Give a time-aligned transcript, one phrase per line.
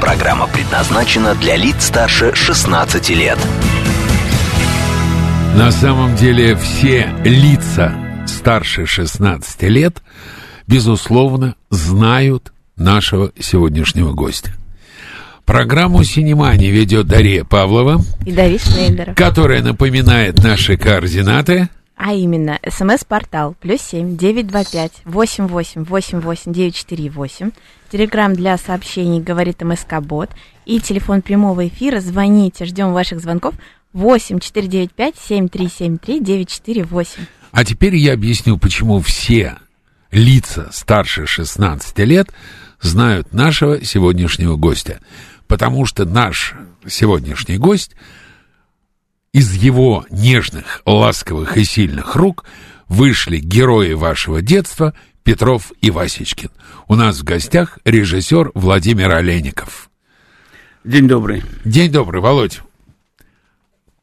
[0.00, 3.38] Программа предназначена для лиц старше 16 лет.
[5.54, 7.94] На самом деле все лица
[8.26, 10.02] старше 16 лет,
[10.66, 14.52] безусловно, знают нашего сегодняшнего гостя.
[15.44, 19.16] Программу «Синемани» ведет Дарья Павлова, И Давид Шнейдеров.
[19.16, 21.68] которая напоминает наши координаты.
[21.96, 27.50] А именно, смс-портал плюс семь девять два пять восемь восемь восемь восемь девять четыре восемь.
[27.90, 30.30] Телеграмм для сообщений говорит МСК Бот.
[30.64, 31.98] И телефон прямого эфира.
[32.00, 33.56] Звоните, ждем ваших звонков.
[33.92, 37.24] восемь четыре девять пять семь три семь три девять четыре восемь.
[37.50, 39.56] А теперь я объясню, почему все
[40.12, 42.28] лица старше 16 лет
[42.80, 45.00] знают нашего сегодняшнего гостя.
[45.48, 46.54] Потому что наш
[46.86, 47.96] сегодняшний гость
[49.32, 52.44] из его нежных, ласковых и сильных рук
[52.86, 56.50] вышли герои вашего детства Петров и Васечкин.
[56.88, 59.90] У нас в гостях режиссер Владимир Олейников.
[60.84, 61.42] День добрый.
[61.64, 62.60] День добрый, Володь.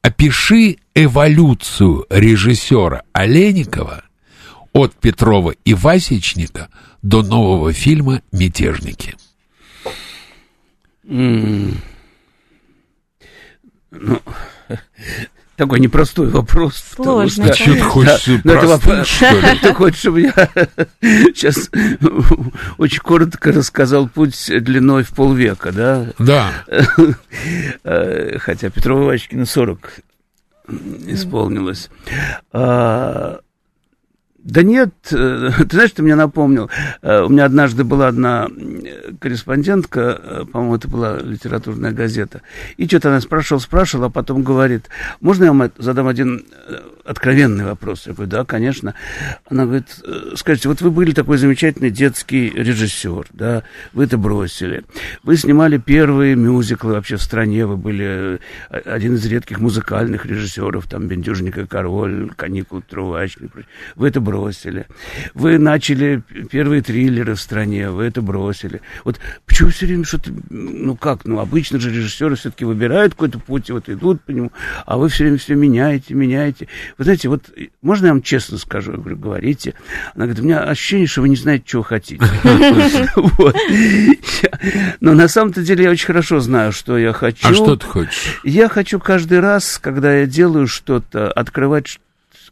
[0.02, 4.04] Опиши эволюцию режиссера Олейникова
[4.72, 6.68] от Петрова и Васечника
[7.02, 9.16] до нового фильма «Мятежники».
[11.04, 11.80] М.
[13.90, 14.20] Ну,
[15.58, 16.82] такой непростой вопрос.
[16.96, 19.58] потому Сложно, что- Чё ты хочешь, Да, ну, простым, вопрос- что ли?
[19.62, 20.32] Ты хочешь, чтобы я
[21.02, 21.70] сейчас
[22.78, 26.06] очень коротко рассказал путь длиной в полвека, да?
[26.18, 26.50] Да,
[27.84, 29.90] Э, Хотя Петрова Вачкина 40
[31.06, 31.90] исполнилось.
[32.52, 33.40] А,
[34.48, 36.70] Да нет, э, ты знаешь, ты мне напомнил.
[37.02, 42.40] Э, У меня однажды была одна э, корреспондентка, по-моему, это была литературная газета,
[42.78, 44.88] и что-то она спрашивала, спрашивала, а потом говорит,
[45.20, 46.46] можно я вам задам один
[47.08, 48.06] откровенный вопрос?
[48.06, 48.94] Я говорю, да, конечно.
[49.48, 54.84] Она говорит, «Э, скажите, вот вы были такой замечательный детский режиссер, да, вы это бросили.
[55.22, 58.38] Вы снимали первые мюзиклы вообще в стране, вы были
[58.70, 62.30] э, один из редких музыкальных режиссеров, там, «Бендюжник и король»,
[63.42, 63.66] и прочее.
[63.96, 64.86] Вы это бросили.
[65.34, 68.80] Вы начали первые триллеры в стране, вы это бросили.
[69.04, 73.68] Вот почему все время что-то, ну как, ну обычно же режиссеры все-таки выбирают какой-то путь,
[73.68, 74.52] и вот идут по нему,
[74.86, 76.68] а вы все время все меняете, меняете.
[76.98, 77.50] Вы знаете, вот
[77.80, 78.92] можно я вам честно скажу?
[78.92, 79.74] Я говорю, говорите.
[80.16, 82.24] Она говорит, у меня ощущение, что вы не знаете, чего хотите.
[85.00, 87.46] Но на самом-то деле я очень хорошо знаю, что я хочу.
[87.46, 88.40] а что ты хочешь?
[88.42, 92.00] Я хочу каждый раз, когда я делаю что-то, открывать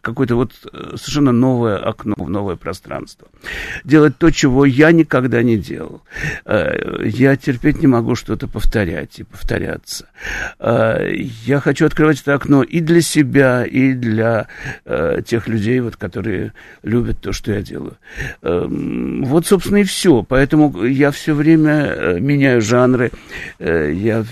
[0.01, 3.29] какое-то вот э, совершенно новое окно в новое пространство.
[3.85, 6.03] Делать то, чего я никогда не делал.
[6.45, 10.07] Э, Я терпеть не могу что-то повторять и повторяться.
[10.59, 11.11] Э,
[11.47, 14.49] Я хочу открывать это окно и для себя, и для
[15.27, 16.53] тех людей, вот, которые
[16.83, 17.97] любят то, что я делаю.
[18.43, 20.23] Эм, Вот, собственно, и все.
[20.23, 23.11] Поэтому я все время меняю жанры.
[23.59, 24.25] Я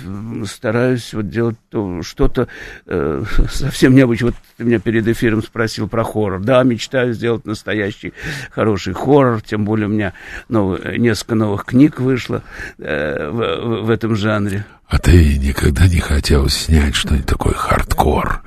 [0.47, 2.49] стараюсь вот делать то- что-то
[3.51, 4.31] совсем необычное.
[4.31, 6.41] Вот ты меня перед эфиром спросил про хоррор.
[6.41, 8.13] Да, мечтаю сделать настоящий
[8.51, 9.41] хороший хоррор.
[9.41, 10.13] Тем более у меня
[10.49, 12.43] новый- несколько новых книг вышло
[12.79, 14.67] э, в, в- в этом жанре.
[14.89, 18.43] А ты никогда не хотел снять что-нибудь такое хардкор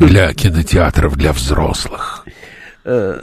[0.00, 2.24] для кинотеатров для взрослых?
[2.84, 3.20] Э,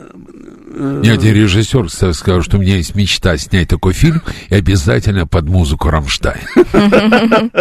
[0.73, 5.27] Ни один режиссер кстати, сказал, что у меня есть мечта снять такой фильм и обязательно
[5.27, 6.39] под музыку Рамштайн.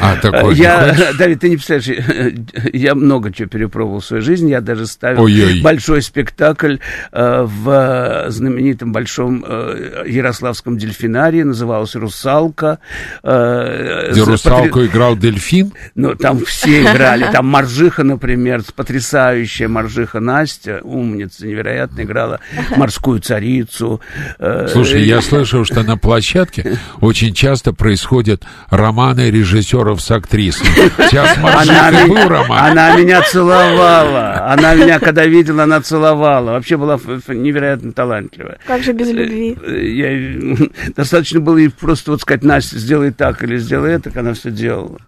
[0.00, 0.94] А такой не Я?
[1.18, 2.32] Давид, ты не представляешь,
[2.72, 4.50] я много чего перепробовал в своей жизни.
[4.50, 5.60] Я даже ставил Ой-ой.
[5.60, 6.76] большой спектакль
[7.12, 12.78] э, в знаменитом большом э, Ярославском дельфинарии, назывался «Русалка».
[13.22, 15.72] Э, Где за русалку потри- играл дельфин?
[15.94, 17.26] Ну, там все играли.
[17.32, 22.40] Там Маржиха, например, потрясающая Маржиха Настя, умница, невероятно играла
[22.76, 24.00] морскую царицу.
[24.38, 30.68] Э, Слушай, я слышал, что на площадке очень часто происходят романы режиссеров с актрисами.
[31.10, 32.58] Сейчас Она, ми- был роман.
[32.72, 34.52] она меня целовала.
[34.52, 36.52] Она меня, когда видела, она целовала.
[36.52, 36.98] Вообще была
[37.28, 38.58] невероятно талантливая.
[38.66, 39.56] Как же без любви?
[39.62, 40.66] Э, Я,
[40.96, 44.98] достаточно было ей просто вот сказать, Настя, сделай так или сделай это, она все делала.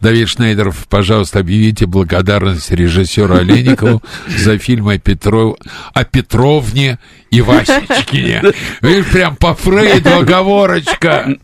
[0.00, 5.56] Давид Шнейдеров, пожалуйста, объявите благодарность режиссеру Олейникову за фильм о, Петров...
[5.92, 6.98] о Петровне
[7.30, 8.42] и Васечкине.
[8.80, 11.34] Видишь, прям по Фрейду оговорочка.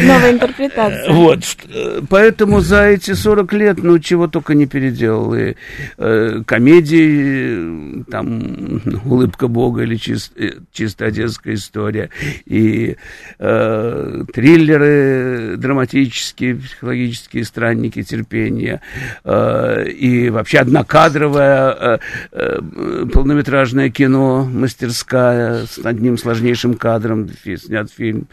[0.00, 1.12] Новая интерпретация.
[1.12, 1.40] Вот,
[2.08, 5.34] поэтому за эти 40 лет, ну, чего только не переделал.
[5.34, 5.54] И
[5.98, 10.32] э, комедии, там, «Улыбка Бога» или чист,
[10.72, 12.10] «Чисто одесская история»,
[12.46, 12.96] и
[13.38, 18.80] э, триллеры драматические, психологические, «Странники терпения»,
[19.24, 21.98] э, и вообще однокадровое э,
[22.32, 22.60] э,
[23.12, 28.26] полнометражное кино, мастерская с одним сложнейшим кадром, снят фильм.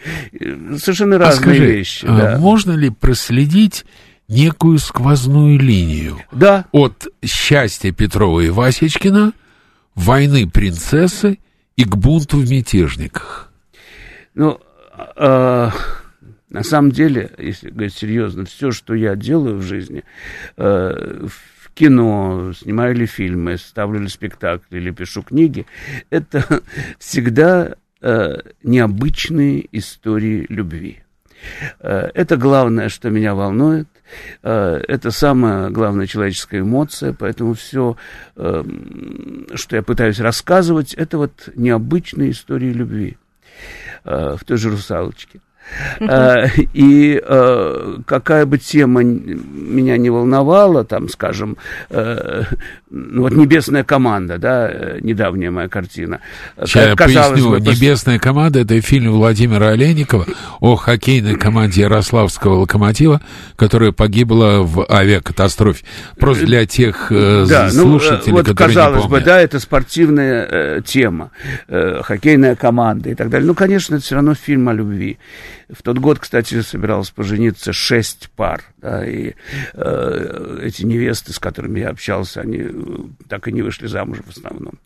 [0.77, 2.05] Совершенно разные скажи, вещи.
[2.05, 2.37] а да.
[2.37, 3.85] Можно ли проследить
[4.27, 9.33] некую сквозную линию Да, от счастья Петрова и Васечкина,
[9.95, 11.39] войны принцессы
[11.75, 13.51] и к бунту в мятежниках?
[14.35, 14.59] ну,
[15.17, 15.69] э,
[16.49, 20.03] на самом деле, если говорить серьезно, все, что я делаю в жизни,
[20.57, 25.65] э, в кино, снимаю ли фильмы, ставлю ли спектакли или пишу книги,
[26.09, 26.61] это
[26.99, 31.03] всегда э, необычные истории любви.
[31.79, 33.87] Э, Это главное, что меня волнует.
[34.43, 37.13] Э, Это самая главная человеческая эмоция.
[37.13, 37.95] Поэтому все,
[38.35, 43.17] что я пытаюсь рассказывать, это вот необычные истории любви
[44.05, 45.39] э, в той же «Русалочке».
[45.99, 51.57] Э, И э, какая бы тема меня не волновала, там, скажем,
[51.89, 52.43] э,
[52.89, 54.71] ну вот «Небесная команда», да,
[55.01, 56.19] недавняя моя картина.
[56.63, 57.49] Сейчас я поясню.
[57.51, 60.25] бы, «Небесная команда»— это фильм Владимира Олейникова
[60.59, 63.21] о хоккейной команде Ярославского «Локомотива»,
[63.55, 65.85] которая погибла в авиакатастрофе.
[66.17, 70.47] Просто для тех э, Да, ну, слушателей, вот которые казалось не бы, да, это спортивная
[70.49, 71.31] э, тема,
[71.67, 73.47] э, хоккейная команда и так далее.
[73.47, 75.19] Ну, конечно, это все равно фильм о любви.
[75.69, 79.33] В тот год, кстати, собиралось пожениться шесть пар, да, и
[79.73, 82.71] э, эти невесты, с которыми я общался, они э,
[83.27, 84.79] так и не вышли замуж в основном.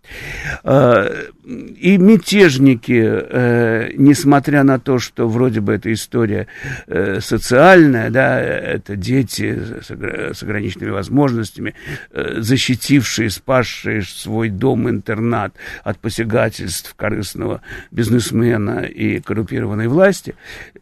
[0.65, 6.47] Э, и мятежники, э, несмотря на то, что вроде бы эта история
[6.87, 11.75] э, социальная, да, это дети с, с ограниченными возможностями,
[12.11, 20.35] э, защитившие, спасшие свой дом-интернат от посягательств корыстного бизнесмена и коррумпированной власти.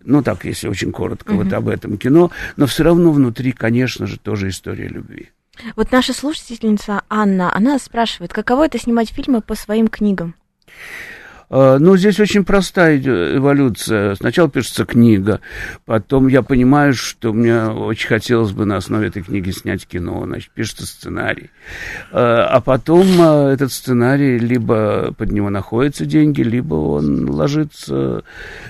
[0.03, 2.31] Ну, так, если очень коротко, вот об этом кино.
[2.57, 5.29] Но все равно внутри, конечно же, тоже история любви.
[5.75, 10.35] Вот наша слушательница Анна, она спрашивает, каково это снимать фильмы по своим книгам?
[11.51, 14.15] А, Ну, здесь очень простая эволюция.
[14.15, 15.41] Сначала пишется книга,
[15.85, 20.51] потом я понимаю, что мне очень хотелось бы на основе этой книги снять кино, значит,
[20.51, 21.49] пишется сценарий.
[22.11, 28.23] А а потом а, этот сценарий либо под него находятся деньги, либо он ложится,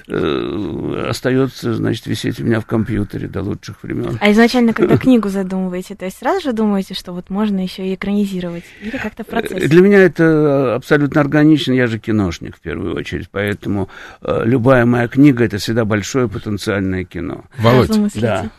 [0.08, 4.18] э, остается, значит, висеть у меня в компьютере до лучших времен.
[4.22, 7.96] А изначально, когда книгу задумываете, то есть сразу же думаете, что вот можно еще и
[7.96, 8.64] экранизировать?
[8.82, 9.68] Или как-то в процессе?
[9.68, 13.90] Для меня это абсолютно органично, я же киношник в первую очередь, поэтому
[14.22, 17.46] э, любая моя книга это всегда большое потенциальное кино.
[17.58, 17.92] Володь.
[18.16, 18.50] Да.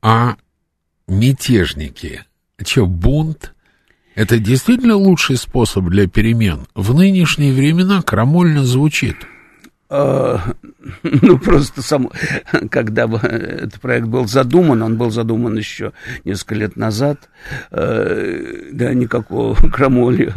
[0.00, 0.36] а
[1.06, 2.24] мятежники,
[2.64, 3.52] что, бунт?
[4.14, 6.66] Это действительно лучший способ для перемен?
[6.74, 9.16] В нынешние времена крамольно звучит.
[9.94, 10.40] А,
[11.02, 12.10] Ну, просто сам,
[12.70, 15.92] когда бы этот проект был задуман, он был задуман еще
[16.24, 17.28] несколько лет назад,
[17.70, 20.32] э, да, никакого крамоли,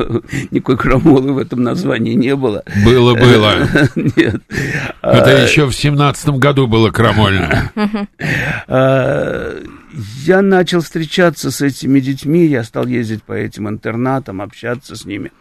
[0.51, 2.63] никакой крамолы в этом названии не было.
[2.83, 3.67] Было-было.
[3.95, 4.41] Нет.
[5.01, 7.71] Это еще в семнадцатом году было крамольно.
[9.95, 15.31] Я начал встречаться с этими детьми, я стал ездить по этим интернатам, общаться с ними.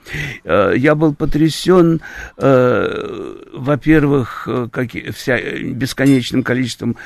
[0.45, 2.01] Э, Я был потрясен,
[2.37, 6.97] э, во-первых, э, э, бесконечным количеством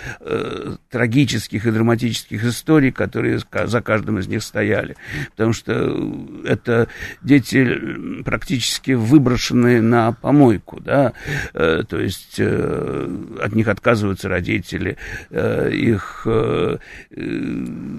[0.90, 4.96] трагических и драматических историй, которые за каждым из них стояли.
[5.30, 5.72] Потому что
[6.44, 6.88] это
[7.22, 11.12] дети практически выброшенные на помойку, да,
[11.52, 14.96] то есть от них отказываются родители,
[15.30, 16.26] их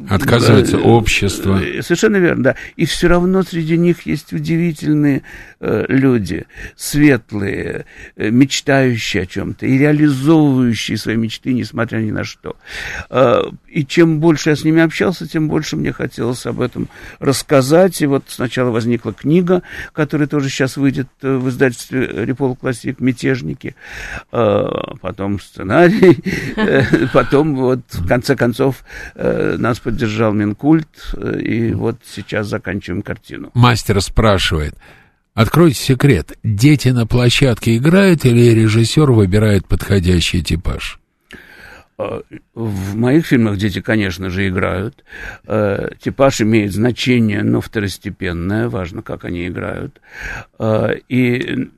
[0.09, 1.61] Отказывается э, общество.
[1.61, 2.55] э, Совершенно верно, да.
[2.75, 5.23] И все равно среди них есть удивительные
[5.59, 12.55] э, люди, светлые, э, мечтающие о чем-то и реализовывающие свои мечты, несмотря ни на что.
[13.09, 16.87] Э, и чем больше я с ними общался, тем больше мне хотелось об этом
[17.19, 18.01] рассказать.
[18.01, 23.75] И вот сначала возникла книга, которая тоже сейчас выйдет э, в издательстве Репол Классик «Мятежники»,
[24.31, 24.67] Э,
[25.01, 26.19] потом сценарий,
[26.55, 28.83] э, потом вот в конце концов
[29.15, 33.51] э, нас поддержал Минкульт, э, и вот сейчас заканчиваем картину.
[33.53, 34.75] Мастер спрашивает.
[35.33, 36.37] Откройте секрет.
[36.43, 40.99] Дети на площадке играют или режиссер выбирает подходящий типаж?
[41.97, 42.21] Э,
[42.55, 45.03] В моих фильмах дети, конечно же, играют.
[45.47, 48.69] Э, Типаж имеет значение, но второстепенное.
[48.69, 50.01] Важно, как они играют.
[50.59, 51.69] Э, И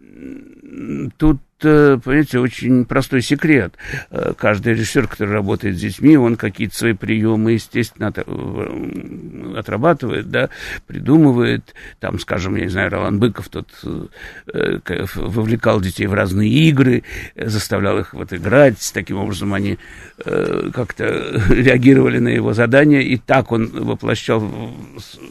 [1.17, 3.75] тут понимаете, очень простой секрет.
[4.10, 10.50] Э, каждый режиссер, который работает с детьми, он какие-то свои приемы, естественно, э, отрабатывает, да,
[10.88, 11.74] придумывает.
[12.00, 14.80] Там, скажем, я не знаю, Ролан Быков тот э,
[15.15, 17.03] вовлекал детей в разные игры,
[17.36, 18.91] заставлял их вот играть.
[18.94, 19.77] Таким образом, они
[20.24, 21.06] как-то
[21.50, 24.51] реагировали на его задания, и так он воплощал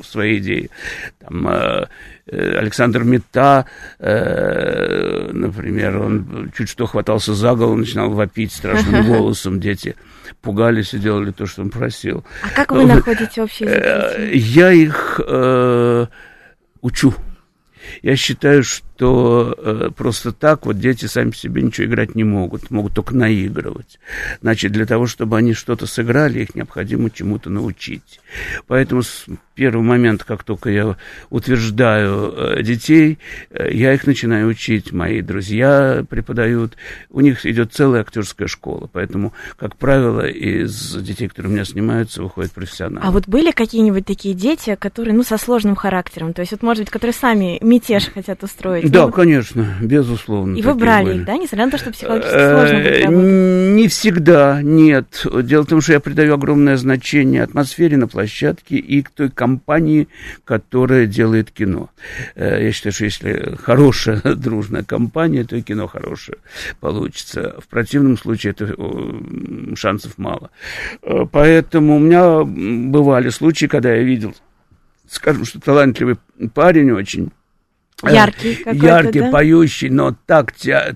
[0.02, 0.70] свои идеи.
[1.18, 1.86] Там,
[2.30, 3.66] Александр Мета,
[3.98, 9.96] например, он чуть что хватался за голову, начинал вопить страшным голосом, дети
[10.40, 12.24] пугались и делали то, что он просил.
[12.42, 13.82] А как вы находите общий язык?
[13.82, 16.06] Э, я их э,
[16.80, 17.14] учу.
[18.02, 22.94] Я считаю, что э, просто так вот дети сами себе ничего играть не могут, могут
[22.94, 23.98] только наигрывать.
[24.40, 28.20] Значит, для того, чтобы они что-то сыграли, их необходимо чему-то научить.
[28.66, 29.26] Поэтому с
[29.60, 30.96] первого момента, как только я
[31.28, 33.18] утверждаю э, детей,
[33.50, 34.90] э, я их начинаю учить.
[34.90, 36.78] Мои друзья преподают.
[37.10, 38.88] У них идет целая актерская школа.
[38.90, 43.06] Поэтому, как правило, из детей, которые у меня снимаются, выходят профессионалы.
[43.06, 46.32] А вот были какие-нибудь такие дети, которые, ну, со сложным характером?
[46.32, 48.89] То есть, вот, может быть, которые сами мятеж хотят устроить?
[48.90, 50.56] Да, конечно, безусловно.
[50.56, 51.36] И вы брали их, да?
[51.36, 55.26] Несмотря на то, что психологически сложно э, Не всегда, нет.
[55.42, 60.08] Дело в том, что я придаю огромное значение атмосфере на площадке и к той компании,
[60.44, 61.90] которая делает кино.
[62.34, 66.38] Э, я считаю, что если хорошая, дружная компания, то и кино хорошее
[66.80, 67.56] получится.
[67.58, 68.74] В противном случае это
[69.76, 70.50] шансов мало.
[71.02, 74.34] Э, поэтому у меня бывали случаи, когда я видел,
[75.08, 76.16] скажем, что талантливый
[76.54, 77.30] парень очень,
[78.02, 79.30] яркий какой-то, Яркий, да?
[79.30, 80.52] поющий, но так,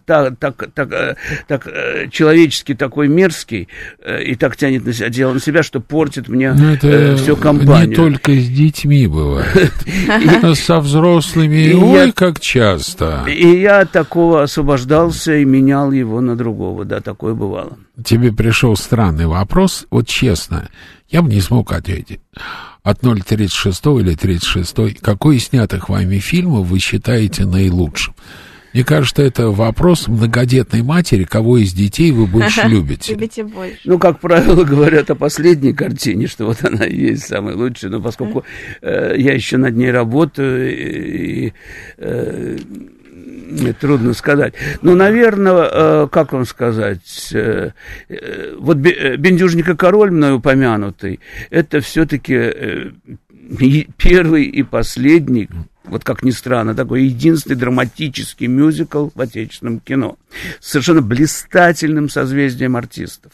[0.06, 3.68] так, так, так, э, так э, человеческий такой мерзкий
[4.22, 7.88] и так тянет на себя, дело на себя, что портит мне ну, это всю компанию.
[7.88, 9.72] Не только с детьми бывает,
[10.54, 13.24] со взрослыми, ой, как часто.
[13.28, 17.78] И я такого освобождался и менял его на другого, да, такое бывало.
[18.04, 20.68] Тебе пришел странный вопрос, вот честно,
[21.08, 22.20] я бы не смог ответить
[22.84, 28.14] от 0,36 или 36, какой из снятых вами фильмов вы считаете наилучшим?
[28.74, 33.12] Мне кажется, это вопрос многодетной матери, кого из детей вы больше любите.
[33.12, 33.78] Любите больше.
[33.84, 38.00] Ну, как правило, говорят о последней картине, что вот она и есть самая лучшая, но
[38.00, 38.44] поскольку
[38.82, 41.52] э, я еще над ней работаю, и,
[41.98, 42.58] э,
[43.80, 44.54] трудно сказать.
[44.82, 47.70] Ну, наверное, э, как вам сказать, э,
[48.08, 51.20] э, вот Бендюжника король мной упомянутый,
[51.50, 52.92] это все-таки
[53.98, 55.48] первый и последний
[55.84, 60.16] вот как ни странно, такой единственный драматический мюзикл в отечественном кино.
[60.60, 63.32] С совершенно блистательным созвездием артистов.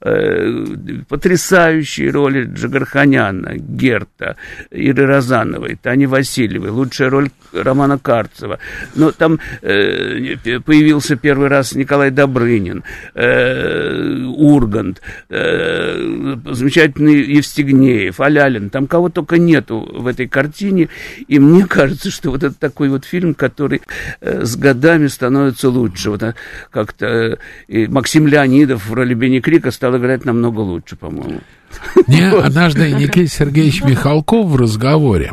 [0.00, 0.64] Э,
[1.08, 4.36] потрясающие роли Джигарханяна, Герта,
[4.70, 8.58] Иры Розановой, Тани Васильевой, лучшая роль Романа Карцева.
[8.94, 18.70] Но там э, появился первый раз Николай Добрынин, э, Ургант, замечательный Евстигнеев, Алялин.
[18.70, 20.88] Там кого только нету в этой картине.
[21.26, 23.82] И мне кажется, что вот это такой вот фильм, который
[24.20, 26.10] э, с годами становится лучше.
[26.10, 26.34] Вот а,
[26.70, 31.40] как-то э, Максим Леонидов в роли Бенекри Рика стал играть намного лучше, по-моему.
[32.06, 35.32] Мне однажды Никита Сергеевич Михалков в разговоре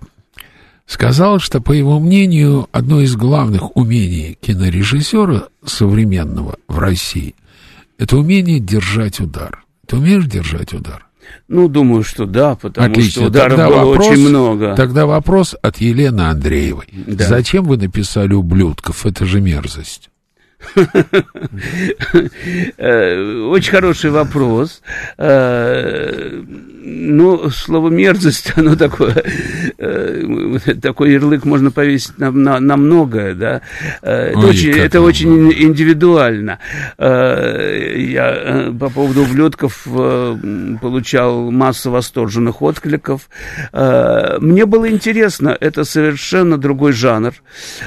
[0.85, 7.35] сказал, что, по его мнению, одно из главных умений кинорежиссера современного в России–
[7.97, 9.63] это умение держать удар.
[9.87, 11.04] Ты умеешь держать удар?
[11.47, 13.11] Ну, думаю, что да, потому Отлично.
[13.11, 14.75] что ударов тогда было вопрос, очень много.
[14.75, 16.87] Тогда вопрос от Елены Андреевой.
[16.91, 17.25] Да.
[17.25, 19.05] Зачем вы написали «Ублюдков»?
[19.05, 20.09] Это же мерзость.
[22.77, 24.81] Э, очень хороший вопрос.
[26.85, 29.23] Э, ну, слово мерзость, оно такое,
[29.77, 33.61] э, такой ярлык можно повесить на, на, на многое, да.
[34.01, 36.59] Это, Ой, очень, это очень индивидуально.
[36.97, 39.83] Я по поводу ублюдков
[40.81, 43.29] получал массу восторженных откликов.
[43.73, 47.33] Мне было интересно, это совершенно другой жанр.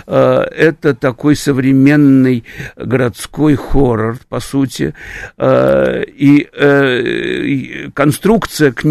[0.06, 2.44] Это такой современный
[2.76, 4.94] городской хоррор, по сути,
[5.36, 8.87] э, и, э, конструкция книги,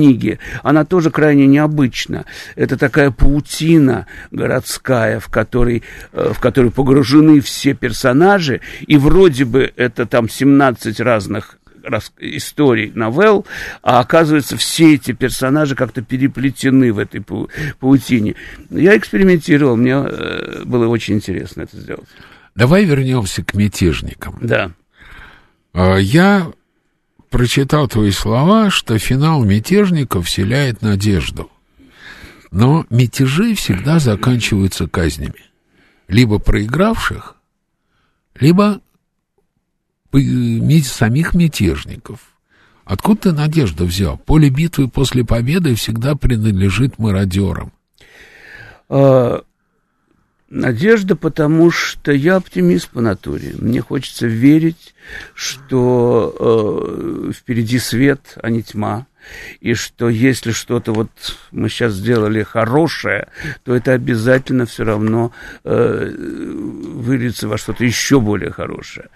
[0.63, 2.25] она тоже крайне необычна.
[2.55, 9.71] Это такая паутина городская, в которой, э, в которой погружены все персонажи, и вроде бы
[9.75, 11.57] это там 17 разных
[12.19, 13.45] историй, новелл,
[13.81, 17.23] а оказывается, все эти персонажи как-то переплетены в этой
[17.79, 18.35] паутине.
[18.69, 19.97] Я экспериментировал, мне
[20.65, 22.07] было очень интересно это сделать.
[22.55, 24.37] Давай вернемся к мятежникам.
[24.41, 24.71] Да.
[25.73, 26.51] А, я
[27.29, 31.51] прочитал твои слова, что финал мятежников вселяет надежду.
[32.51, 35.43] Но мятежи всегда заканчиваются казнями.
[36.07, 37.35] Либо проигравших,
[38.39, 38.81] либо
[40.11, 42.19] самих мятежников.
[42.85, 44.17] Откуда ты надежду взял?
[44.17, 47.73] Поле битвы после победы всегда принадлежит мародерам.
[48.87, 49.43] А,
[50.49, 53.53] надежда, потому что я оптимист по натуре.
[53.57, 54.93] Мне хочется верить,
[55.33, 59.07] что э, впереди свет, а не тьма
[59.59, 61.09] и что если что-то вот
[61.51, 63.27] мы сейчас сделали хорошее,
[63.63, 65.31] то это обязательно все равно
[65.63, 69.07] э, выльется во что-то еще более хорошее.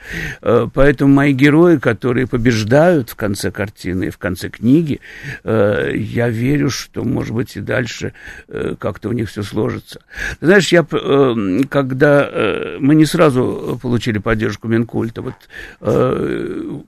[0.41, 5.00] Э, поэтому мои герои, которые побеждают в конце картины и в конце книги,
[5.44, 8.13] э, я верю, что, может быть, и дальше
[8.48, 10.01] э, как-то у них все сложится.
[10.39, 15.36] знаешь, я, э, когда э, мы не сразу получили поддержку Минкульта, вот
[15.82, 16.82] э,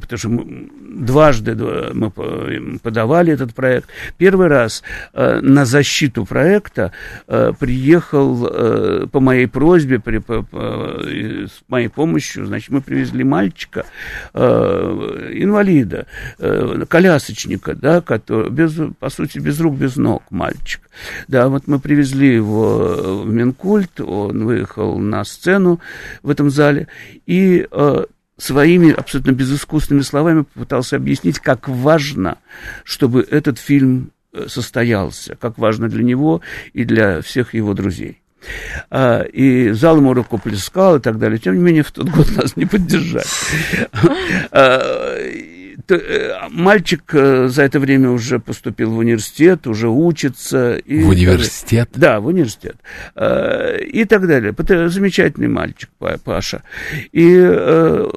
[0.00, 1.54] потому что мы, дважды
[1.94, 2.10] мы
[2.82, 3.88] подавали этот проект.
[4.16, 4.82] Первый раз
[5.12, 6.92] э, на защиту проекта
[7.26, 13.24] э, приехал э, по моей просьбе, при, по, по, с моей помощью, значит, мы привезли
[13.24, 13.86] мальчика,
[14.34, 16.06] э, инвалида,
[16.38, 20.80] э, колясочника, да, который, без, по сути, без рук, без ног мальчик.
[21.28, 25.80] Да, вот мы привезли его в Минкульт, он выехал на сцену
[26.22, 26.88] в этом зале,
[27.26, 28.04] и э,
[28.38, 32.38] своими абсолютно безыскусными словами попытался объяснить, как важно,
[32.84, 36.40] чтобы этот фильм э, состоялся, как важно для него
[36.72, 38.22] и для всех его друзей.
[38.90, 41.38] А, и зал ему рукоплескал и так далее.
[41.38, 43.26] Тем не менее, в тот год нас не поддержали.
[45.90, 50.76] А, Э, мальчик э, за это время уже поступил в университет, уже учится.
[50.76, 51.90] И в университет?
[51.94, 52.76] Да, в университет.
[53.14, 54.54] Э, и так далее.
[54.88, 55.90] Замечательный мальчик
[56.24, 56.62] Паша.
[57.12, 57.38] И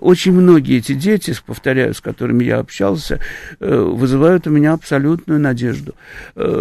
[0.01, 3.19] очень многие эти дети, повторяю, с которыми я общался,
[3.59, 5.95] вызывают у меня абсолютную надежду,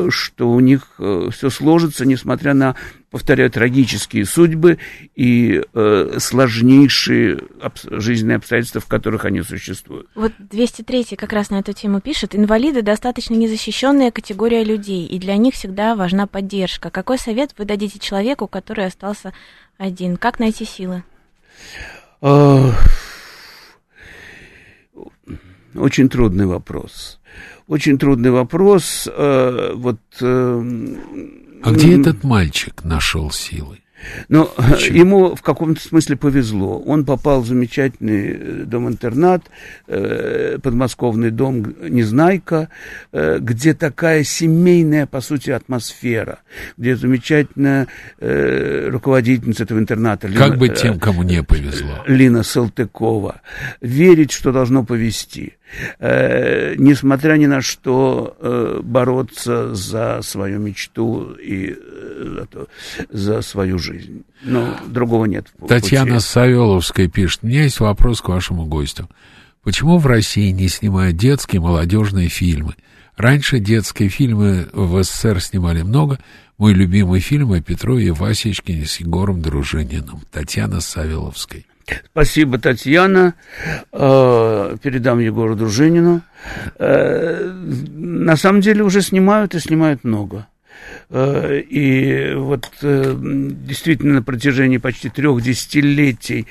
[0.09, 1.01] что у них
[1.33, 2.77] все сложится, несмотря на
[3.11, 4.79] повторяю, трагические судьбы
[5.15, 7.41] и э, сложнейшие
[7.91, 10.09] жизненные обстоятельства, в которых они существуют.
[10.15, 12.35] Вот 203 как раз на эту тему пишет.
[12.35, 16.91] Инвалиды достаточно незащищенная категория людей, и для них всегда важна поддержка.
[16.91, 19.33] Какой совет вы дадите человеку, который остался
[19.77, 20.17] один?
[20.17, 21.03] Как найти силы?
[25.75, 27.21] Очень трудный вопрос.
[27.67, 29.09] Очень трудный вопрос.
[29.13, 30.63] Э, вот э,
[31.63, 33.81] а где этот мальчик нашел силы?
[34.29, 34.49] Ну,
[34.91, 36.79] ему в каком-то смысле повезло.
[36.81, 39.51] Он попал в замечательный э, дом-интернат,
[39.87, 42.69] э, подмосковный дом Незнайка,
[43.13, 46.41] э, где такая семейная, по сути, атмосфера,
[46.77, 50.29] где замечательная руководительница этого интерната.
[50.29, 52.03] Как Лина, бы тем, кому не повезло.
[52.07, 53.41] Лина Салтыкова.
[53.81, 55.55] Верить, что должно повезти
[55.99, 62.45] э, несмотря ни на что, э, бороться за свою мечту и э,
[63.11, 64.25] за, свою жизнь.
[64.43, 65.47] Но другого нет.
[65.67, 66.27] Татьяна пути.
[66.27, 69.09] Савеловская пишет, у меня есть вопрос к вашему гостю.
[69.63, 72.75] Почему в России не снимают детские молодежные фильмы?
[73.17, 76.19] Раньше детские фильмы в СССР снимали много.
[76.57, 80.23] Мой любимый фильм о Петрове Васечкине с Егором Дружининым.
[80.31, 81.67] Татьяна Савеловской.
[82.13, 83.35] Спасибо, Татьяна.
[83.93, 86.23] Э, передам Егору Дружинину.
[86.79, 87.53] Э,
[87.93, 90.47] на самом деле уже снимают и снимают много.
[91.11, 96.47] Э, и вот действительно на протяжении почти трех десятилетий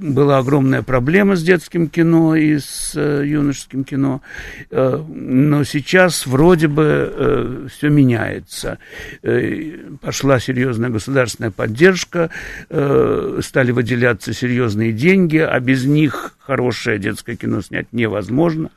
[0.00, 4.22] была огромная проблема с детским кино и с э, юношеским кино,
[4.70, 8.78] э, но сейчас вроде бы э, все меняется.
[9.22, 12.30] Э, пошла серьезная государственная поддержка,
[12.68, 18.70] э, стали выделяться серьезные деньги, а без них хорошее детское кино снять невозможно.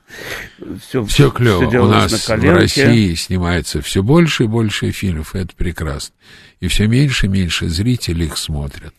[0.81, 1.69] Все, все клево.
[1.69, 6.13] Все У нас в России снимается все больше и больше фильмов, и это прекрасно.
[6.59, 8.93] И все меньше и меньше зрителей их смотрят.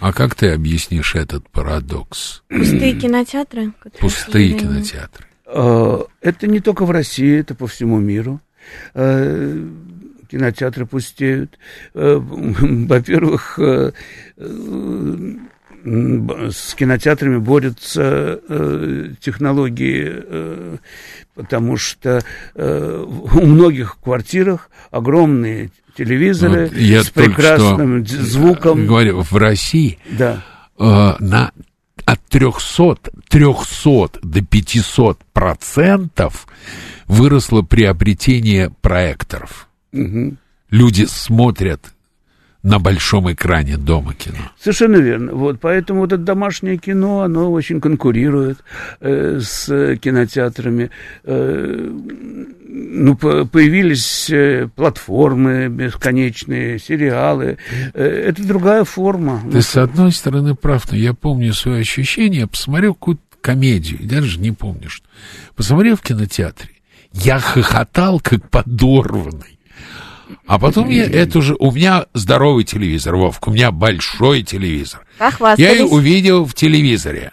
[0.00, 2.42] А как ты объяснишь этот парадокс?
[2.48, 3.72] Пустые кинотеатры?
[4.00, 5.26] Пустые кинотеатры.
[5.46, 8.40] А, это не только в России, это по всему миру.
[8.94, 9.68] А,
[10.30, 11.58] кинотеатры пустеют.
[11.94, 13.58] А, во-первых,
[15.84, 18.40] с кинотеатрами борются
[19.20, 20.78] технологии,
[21.34, 22.22] потому что
[22.54, 28.86] у многих квартирах огромные телевизоры вот я с прекрасным звуком.
[28.86, 30.42] Говорю, в России да.
[30.78, 31.52] э, на
[32.04, 36.46] от 300, 300 до 500 процентов
[37.06, 39.68] выросло приобретение проекторов.
[39.92, 40.36] Угу.
[40.70, 41.92] Люди смотрят
[42.62, 44.38] на большом экране дома кино.
[44.58, 45.32] Совершенно верно.
[45.32, 48.58] Вот, поэтому вот это домашнее кино, оно очень конкурирует
[49.00, 50.90] э, с кинотеатрами.
[51.24, 51.90] Э,
[52.72, 57.58] ну, появились э, платформы бесконечные, сериалы.
[57.94, 59.42] Э, это другая форма.
[59.50, 62.40] Ты с одной стороны прав, но я помню свои ощущения.
[62.40, 65.02] Я посмотрел какую-то комедию, даже не помнишь.
[65.56, 66.70] Посмотрел в кинотеатре.
[67.12, 69.59] Я хохотал, как подорванный.
[70.46, 75.00] А потом я, это уже, у меня здоровый телевизор, Вовка, у меня большой телевизор.
[75.58, 77.32] Я ее увидел в телевизоре.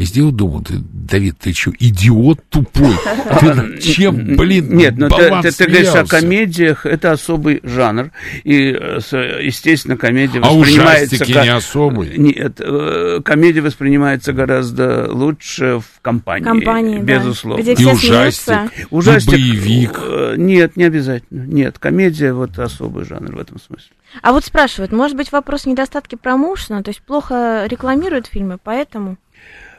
[0.00, 2.94] И сделал, думал, ты, Давид, ты что, идиот тупой?
[3.38, 8.10] Ты чем, блин, Нет, но ты, ты, ты говоришь о комедиях, это особый жанр.
[8.44, 8.98] И, э,
[9.42, 11.16] естественно, комедия а воспринимается...
[11.16, 11.44] А как...
[11.44, 12.16] не особый?
[12.16, 17.62] Нет, э, комедия воспринимается гораздо лучше в компании, компании безусловно.
[17.62, 17.74] Да.
[17.74, 20.00] Где и ужастик, ужастик, и боевик.
[20.02, 21.44] Э, нет, не обязательно.
[21.44, 23.90] Нет, комедия вот особый жанр в этом смысле.
[24.22, 29.18] А вот спрашивают, может быть, вопрос недостатки промоушена, то есть плохо рекламируют фильмы, поэтому...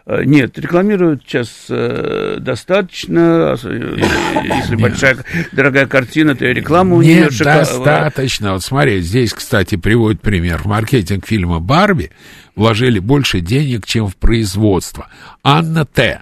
[0.05, 3.55] Э, нет, рекламируют сейчас э, достаточно.
[3.63, 3.97] Э,
[4.43, 5.17] если большая,
[5.51, 8.53] дорогая картина, то и реклама у нее достаточно.
[8.53, 10.59] Вот смотри, здесь, кстати, приводит пример.
[10.59, 12.11] В маркетинг фильма «Барби»
[12.55, 15.07] вложили больше денег, чем в производство.
[15.43, 16.21] Анна Т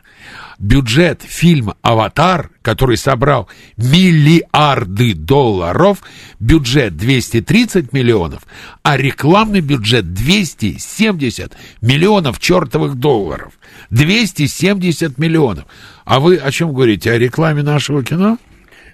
[0.60, 6.04] бюджет фильма «Аватар», который собрал миллиарды долларов,
[6.40, 8.44] бюджет 230 миллионов,
[8.84, 13.54] а рекламный бюджет 270 миллионов чертовых долларов.
[13.90, 15.66] 270 миллионов.
[16.06, 17.12] А вы о чем говорите?
[17.12, 18.38] О рекламе нашего кино?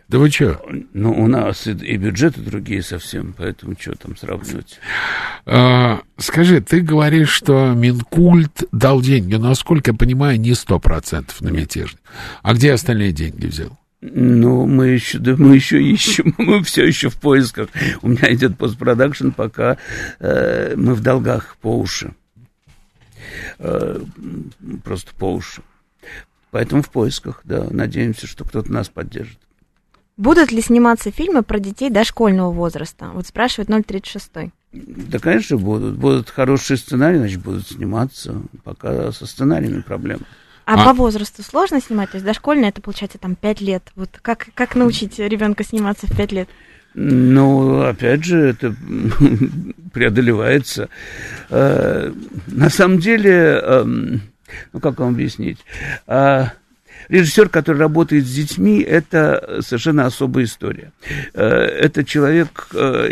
[0.07, 0.61] Да вы что?
[0.93, 4.79] Ну, у нас и, и бюджеты другие совсем, поэтому что там сравнивать?
[5.45, 11.41] А, скажи, ты говоришь, что Минкульт дал деньги, но, насколько я понимаю, не сто процентов
[11.41, 11.99] на мятежник.
[12.43, 13.77] А где остальные деньги взял?
[14.01, 17.69] Ну, мы еще, да, мы еще ищем, мы все еще в поисках.
[18.03, 19.77] У меня идет постпродакшн, пока
[20.19, 22.13] э, мы в долгах по уши.
[23.57, 23.99] Э,
[24.83, 25.63] просто по уши.
[26.51, 29.39] Поэтому в поисках, да, надеемся, что кто-то нас поддержит.
[30.17, 33.09] Будут ли сниматься фильмы про детей дошкольного возраста?
[33.13, 34.31] Вот спрашивает 036.
[34.71, 35.95] Да, конечно, будут.
[35.95, 38.41] Будут хорошие сценарии, значит, будут сниматься.
[38.63, 40.19] Пока со сценариями проблем.
[40.65, 42.11] А, а по возрасту сложно снимать?
[42.11, 43.83] То есть дошкольное это получается там 5 лет.
[43.95, 46.49] Вот как, как научить ребенка сниматься в 5 лет?
[46.95, 48.73] Ну, опять же, это
[49.93, 50.89] преодолевается.
[51.49, 52.11] Э,
[52.47, 54.21] на самом деле, эм,
[54.71, 55.59] ну как вам объяснить?
[57.09, 60.91] Режиссер, который работает с детьми, это совершенно особая история.
[61.33, 63.11] Э, это человек, э,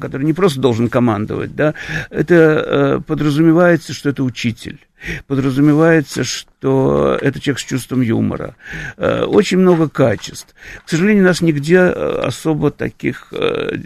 [0.00, 1.74] который не просто должен командовать, да,
[2.10, 4.78] это э, подразумевается, что это учитель
[5.26, 8.56] подразумевается, что это человек с чувством юмора.
[8.96, 10.54] Э, очень много качеств.
[10.84, 13.76] К сожалению, нас нигде э, особо таких э,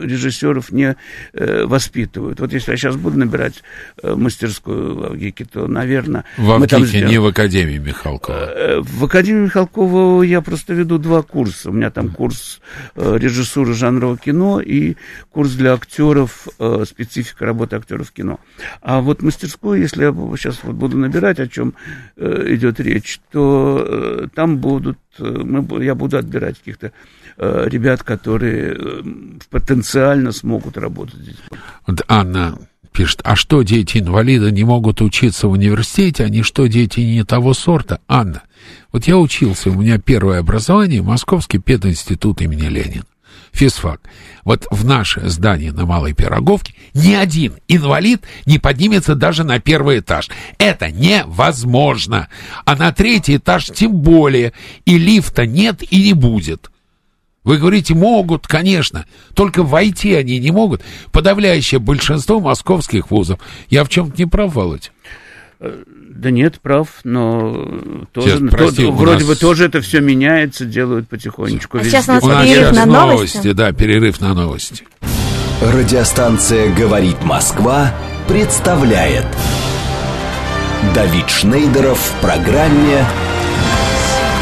[0.00, 0.96] режиссеров не
[1.32, 2.40] воспитывают.
[2.40, 3.62] Вот если я сейчас буду набирать
[4.02, 6.24] мастерскую в Авгике, то, наверное...
[6.36, 8.82] В Авгике, не в Академии Михалкова.
[8.82, 11.70] В Академии Михалкова я просто веду два курса.
[11.70, 12.60] У меня там курс
[12.94, 14.96] режиссуры жанрового кино и
[15.30, 16.48] курс для актеров,
[16.86, 18.40] специфика работы актеров в кино.
[18.80, 21.73] А вот мастерскую, если я сейчас вот буду набирать, о чем
[22.16, 26.92] э, идет речь, то э, там будут, э, мы, я буду отбирать каких-то
[27.36, 28.78] ребят, которые
[29.50, 31.36] потенциально смогут работать здесь.
[31.84, 32.56] Вот Анна
[32.92, 37.98] пишет, а что дети-инвалиды не могут учиться в университете, они что, дети не того сорта?
[38.06, 38.42] Анна,
[38.92, 43.04] вот я учился, у меня первое образование, Московский пединститут имени Ленина
[43.54, 44.00] физфак.
[44.44, 50.00] Вот в наше здание на Малой Пироговке ни один инвалид не поднимется даже на первый
[50.00, 50.28] этаж.
[50.58, 52.28] Это невозможно.
[52.66, 54.52] А на третий этаж тем более.
[54.84, 56.70] И лифта нет и не будет.
[57.44, 60.82] Вы говорите, могут, конечно, только войти они не могут.
[61.12, 63.38] Подавляющее большинство московских вузов.
[63.68, 64.92] Я в чем-то не прав, Володь?
[66.14, 69.26] Да нет, прав, но тоже, сейчас, прости, то, вроде нас...
[69.26, 71.78] бы тоже это все меняется, делают потихонечку.
[71.78, 73.36] А сейчас у нас, у нас перерыв на новости.
[73.36, 73.52] новости.
[73.52, 74.84] Да, перерыв на новости.
[75.60, 77.92] Радиостанция «Говорит Москва»
[78.28, 79.26] представляет
[80.94, 83.04] Давид Шнейдеров в программе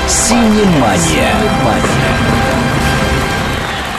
[0.08, 1.32] «Синемания».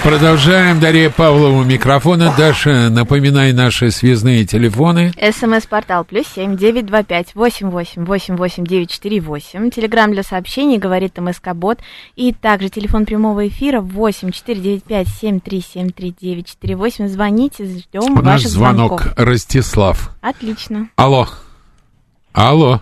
[0.03, 0.81] Продолжаем.
[0.81, 2.33] Дарья Павлова микрофона.
[2.37, 5.13] Даша, напоминай наши связные телефоны.
[5.17, 9.69] СМС-портал плюс семь девять два пять восемь восемь восемь восемь девять четыре восемь.
[9.69, 11.79] Телеграмм для сообщений говорит МСК Бот.
[12.17, 16.75] И также телефон прямого эфира восемь четыре девять пять семь три семь три девять четыре
[16.75, 17.07] восемь.
[17.07, 19.13] Звоните, ждем У ваших звонок звонков.
[19.17, 20.11] Ростислав.
[20.19, 20.89] Отлично.
[20.97, 21.29] Алло.
[22.33, 22.81] Алло.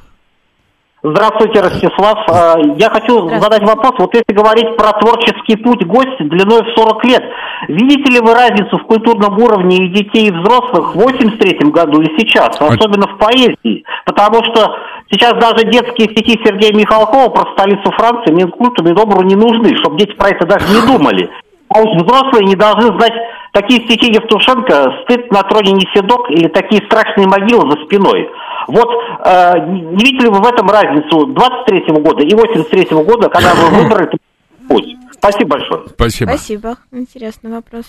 [1.04, 2.20] Здравствуйте, Ростислав.
[2.30, 3.94] А, я хочу задать вопрос.
[3.98, 7.24] Вот если говорить про творческий путь гостя длиной в 40 лет,
[7.68, 12.20] видите ли вы разницу в культурном уровне и детей, и взрослых в 83 году и
[12.20, 13.84] сейчас, особенно в поэзии?
[14.06, 14.76] Потому что
[15.12, 20.14] Сейчас даже детские стихи Сергея Михалкова про столицу Франции Минкульту, Минобру не нужны, чтобы дети
[20.14, 21.30] про это даже не думали.
[21.68, 23.14] А уж взрослые не должны знать
[23.52, 28.28] такие стихи Евтушенко «Стыд на троне не седок» или «Такие страшные могилы за спиной».
[28.68, 28.90] Вот
[29.26, 34.10] э, не видели вы в этом разницу 23 года и 83 года, когда вы выбрали
[34.68, 34.96] путь?
[35.14, 35.88] Спасибо большое.
[35.90, 36.30] Спасибо.
[36.30, 36.78] Спасибо.
[36.92, 37.86] Интересный вопрос.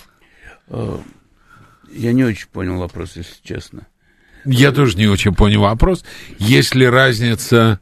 [0.69, 0.97] Э,
[1.93, 3.87] Я не очень понял вопрос, если честно.
[4.45, 6.05] Я тоже не очень понял вопрос.
[6.39, 7.79] Есть ли разница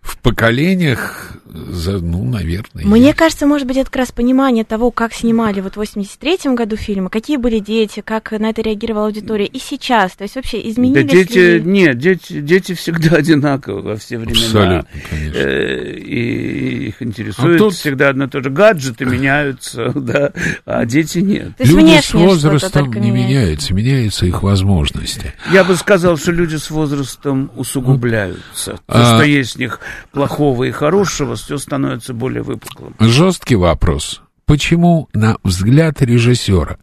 [0.00, 1.32] в поколениях?
[1.52, 2.84] За, ну, наверное.
[2.86, 3.16] Мне есть.
[3.16, 7.10] кажется, может быть, это как раз понимание того, как снимали вот в 83-м году фильмы,
[7.10, 10.12] какие были дети, как на это реагировала аудитория, и сейчас.
[10.12, 11.60] То есть вообще Да изменились дети, ли...
[11.62, 14.40] нет, дети, дети всегда одинаковы во все времена.
[14.80, 15.38] Абсолютно, конечно.
[15.38, 18.50] Э, И их интересует А тут- всегда одно и то же.
[18.50, 20.32] Гаджеты меняются, да,
[20.64, 21.56] а дети нет.
[21.56, 23.28] То есть Люди с возрастом не меняется.
[23.30, 25.32] меняются, меняются их возможности.
[25.52, 28.72] Я бы сказал, что люди с возрастом усугубляются.
[28.72, 29.80] То, А- что есть в них
[30.12, 32.94] плохого и хорошего, все становится более выпуклым.
[32.98, 34.22] Жесткий вопрос.
[34.46, 36.78] Почему, на взгляд режиссера,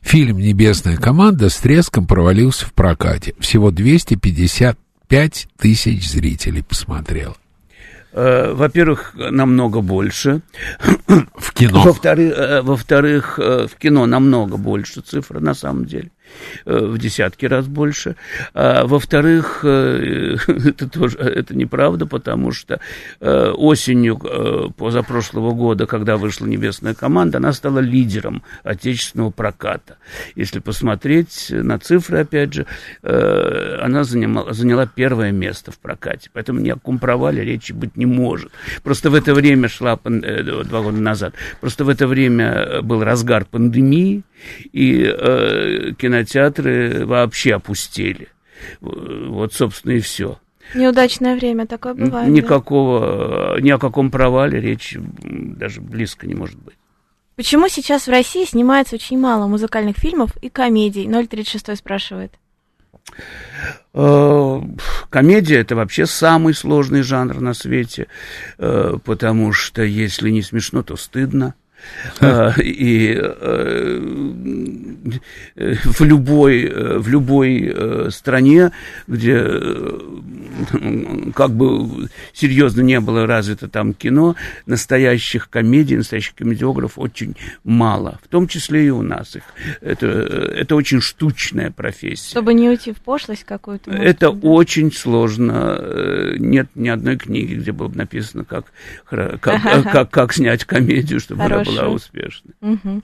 [0.00, 3.34] фильм «Небесная команда» с треском провалился в прокате?
[3.40, 7.36] Всего 255 тысяч зрителей посмотрел.
[8.12, 10.42] Э, Во-первых, намного больше.
[11.34, 11.82] В кино.
[11.82, 16.10] Во-вторых, э, во-вторых, э, в кино намного больше цифра на самом деле.
[16.64, 18.16] Э, В десятки раз больше.
[18.54, 22.80] А, Во-вторых, э, это тоже это неправда, потому что
[23.20, 24.18] э, осенью
[24.76, 29.98] позапрошлого года, когда вышла «Небесная команда», она стала лидером отечественного проката.
[30.34, 32.66] Если посмотреть на цифры, опять же,
[33.02, 36.30] она занимала, заняла первое место в прокате.
[36.32, 38.50] Поэтому ни о каком провале речи быть не может.
[38.82, 44.22] Просто в это время шла, два года назад, просто в это время был разгар пандемии,
[44.72, 45.92] и э,
[46.24, 48.28] кинотеатры вообще опустели.
[48.80, 50.38] Вот, собственно, и все.
[50.74, 52.26] Неудачное время, такое бывает.
[52.26, 52.32] да.
[52.32, 56.74] Никакого, э, ни о каком провале речи м, даже близко не может быть.
[57.36, 61.08] Почему сейчас в России снимается очень мало музыкальных фильмов и комедий?
[61.08, 62.32] 036 спрашивает.
[63.94, 64.60] Э,
[65.08, 68.08] Комедия это вообще самый сложный жанр на свете,
[68.58, 71.54] э, потому что если не смешно, то стыдно.
[72.20, 74.00] Э, И э,
[75.56, 78.72] э, в любой, э, в любой стране,
[79.06, 79.44] где
[81.34, 84.36] как бы серьезно не было развито там кино,
[84.66, 89.42] настоящих комедий, настоящих комедиографов очень мало, в том числе и у нас их.
[89.80, 92.30] Это, это очень штучная профессия.
[92.30, 93.90] Чтобы не уйти в пошлость какую-то.
[93.90, 94.48] Это быть, да?
[94.48, 95.80] очень сложно.
[96.38, 98.66] Нет ни одной книги, где было бы написано, как,
[99.04, 102.54] как, как, как снять комедию, чтобы она была успешной.
[102.60, 103.02] Мгм.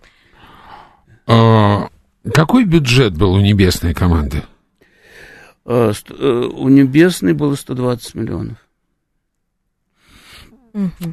[1.27, 1.89] А,
[2.33, 4.43] какой бюджет был у «Небесной команды»?
[5.67, 8.59] Ст- э, У Небесной было 120 миллионов.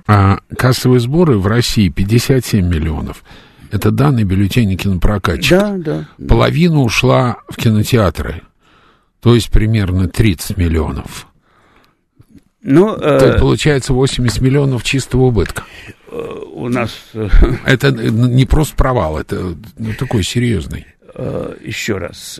[0.07, 3.23] А кассовые сборы в России 57 миллионов.
[3.71, 5.77] Это данные бюллетени кинопрокатчика.
[5.77, 6.27] Да, да.
[6.27, 8.41] Половина ушла в кинотеатры.
[9.21, 11.27] То есть примерно 30 миллионов.
[12.63, 13.03] Ну, То
[13.35, 15.63] э, получается 80 миллионов чистого убытка.
[16.11, 17.27] э, у нас э,
[17.65, 20.85] Это не просто провал, это ну, такой серьезный.
[21.15, 22.39] э, еще раз,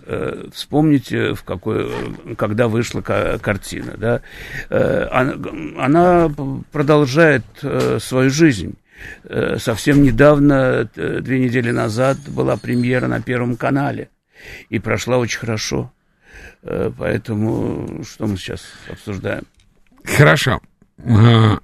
[0.53, 1.91] вспомните, в какой,
[2.37, 4.21] когда вышла ка- картина, да,
[5.09, 6.31] она,
[6.71, 7.43] продолжает
[7.99, 8.75] свою жизнь.
[9.57, 14.09] Совсем недавно, две недели назад, была премьера на Первом канале,
[14.69, 15.91] и прошла очень хорошо.
[16.97, 19.43] Поэтому что мы сейчас обсуждаем?
[20.03, 20.59] Хорошо.
[20.99, 21.59] А,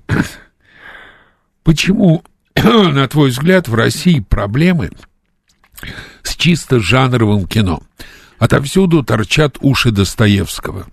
[1.64, 2.24] Почему,
[2.56, 4.92] на твой взгляд, в России проблемы
[6.24, 7.82] с чисто жанровым кино?
[8.40, 10.88] Отовсюду торчат уши Достоевского.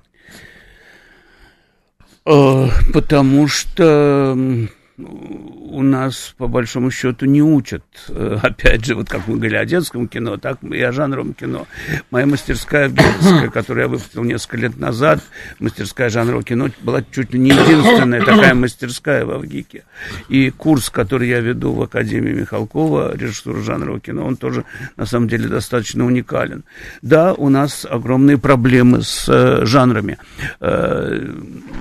[2.26, 4.36] Э, Потому что
[4.96, 7.82] у нас, по большому счету, не учат.
[8.08, 11.66] Э, Опять же, вот как мы говорили о детском кино, так и о жанровом кино.
[12.12, 15.20] Моя мастерская Гельске, которую я выпустил несколько лет назад,
[15.58, 19.82] мастерская жанрового кино, была чуть ли не единственная такая мастерская в Авгике.
[20.28, 24.64] И курс, который я веду в Академии Михалкова, режиссура жанрового кино, он тоже,
[24.96, 26.62] на самом деле, достаточно уникален.
[27.02, 30.18] Да, у нас огромные проблемы с э, жанрами.
[30.60, 31.18] Э,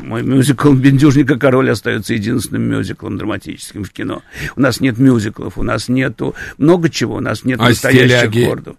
[0.02, 4.22] мой мюзикл «Бендюжника король» остается единственным мюзиклом драматическим в кино.
[4.56, 8.46] У нас нет мюзиклов, у нас нету много чего, у нас нет А настоящих «Стиляги»?
[8.46, 8.76] гордов.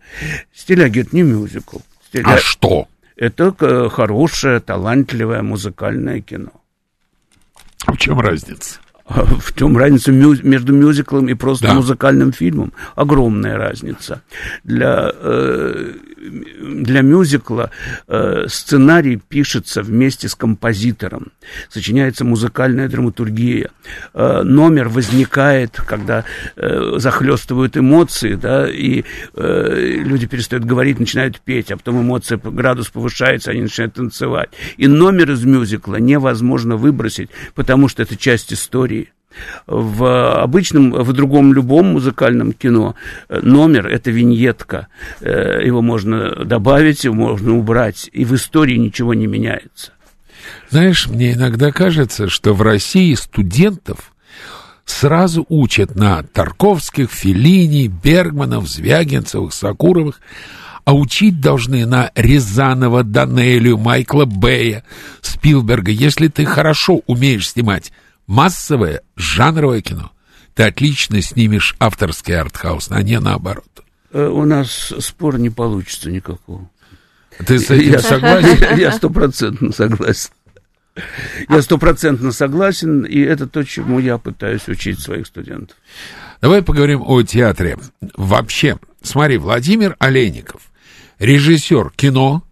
[0.54, 1.78] «Стиляги»— это не мюзикл.
[2.12, 2.88] «Стиля- А что?
[3.16, 6.50] Это э, хорошее, талантливое музыкальное кино.
[7.86, 8.80] В чем разница?
[9.06, 11.74] В чем разница между мюзиклом и просто Да.
[11.74, 12.72] музыкальным фильмом?
[12.94, 14.22] Огромная разница.
[14.64, 15.92] Для, э,
[16.24, 17.70] для мюзикла
[18.08, 21.32] э, сценарий пишется вместе с композитором,
[21.68, 23.70] сочиняется музыкальная драматургия.
[24.14, 26.24] Э, номер возникает, когда
[26.56, 32.88] э, захлестывают эмоции, да, и э, люди перестают говорить, начинают петь, а потом эмоция, градус
[32.88, 34.50] повышается, они начинают танцевать.
[34.76, 39.10] И номер из мюзикла невозможно выбросить, потому что это часть истории.
[39.66, 42.94] В обычном, в другом любом музыкальном кино
[43.28, 44.88] номер– это виньетка.
[45.20, 49.92] Э, Его можно добавить, его можно убрать, и в истории ничего не меняется.
[50.70, 54.12] Знаешь, мне иногда кажется, что в России студентов
[54.84, 60.20] сразу учат на Тарковских, Феллини, Бергманов, Звягинцевых, Сакуровых,
[60.84, 64.84] а учить должны на Рязанова, Данелию, Майкла Бэя,
[65.22, 65.90] Спилберга.
[65.90, 67.92] Если ты хорошо умеешь снимать
[68.26, 70.12] массовое, жанровое кино,
[70.54, 73.84] ты отлично снимешь авторский артхаус, а не наоборот.
[74.12, 76.70] Э, У нас спора не получится никакого.
[77.46, 78.76] Ты с этим Я- согласен?
[78.78, 80.30] Я стопроцентно согласен.
[81.48, 85.76] Я стопроцентно согласен, и это то, чему я пытаюсь учить своих студентов.
[86.40, 87.76] Давай поговорим о театре.
[88.16, 90.70] Вообще, смотри, Владимир Олейников,
[91.18, 92.44] режиссер кино,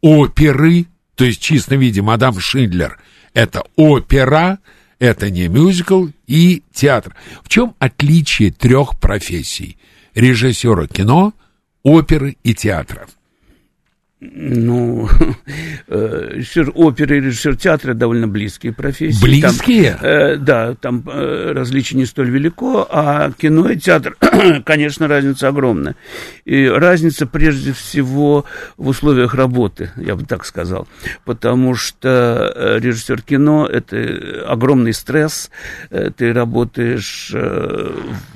[0.00, 3.00] оперы, то есть в чистом виде «Мадам Шиндлер»—
[3.34, 4.58] это опера,
[4.98, 7.14] это не мюзикл, и театр.
[7.42, 9.78] В чем отличие трех профессий?
[10.14, 11.34] Режиссера кино,
[11.82, 13.06] оперы и театра.
[14.18, 15.10] Ну,
[15.88, 19.22] э, режиссер оперы и режиссер театра довольно близкие профессии.
[19.22, 19.92] Близкие?
[19.92, 24.16] Там, э, да, там э, различие не столь велико, а кино и театр,
[24.64, 25.96] конечно, разница огромная.
[26.46, 28.46] И разница прежде всего
[28.78, 30.88] в условиях работы, я бы так сказал.
[31.26, 35.50] Потому что э, режиссер кино– это огромный стресс,
[35.90, 37.90] э, ты работаешь э,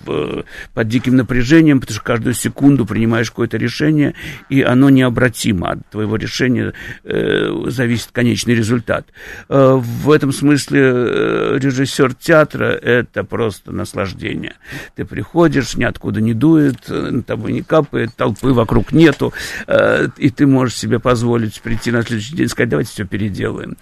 [0.04, 4.12] в- под диким напряжением, потому что каждую секунду принимаешь какое-то решение,
[4.50, 5.69] и оно необратимо.
[5.70, 6.72] От твоего решения
[7.04, 9.06] э, зависит конечный результат.
[9.48, 14.54] Э, в этом смысле э, режиссер театра– это просто наслаждение.
[14.96, 19.32] Ты приходишь, ниоткуда не дует, э, на тобой не капает, толпы вокруг нету,
[19.66, 23.76] э, и ты можешь себе позволить прийти на следующий день и сказать, давайте все переделаем.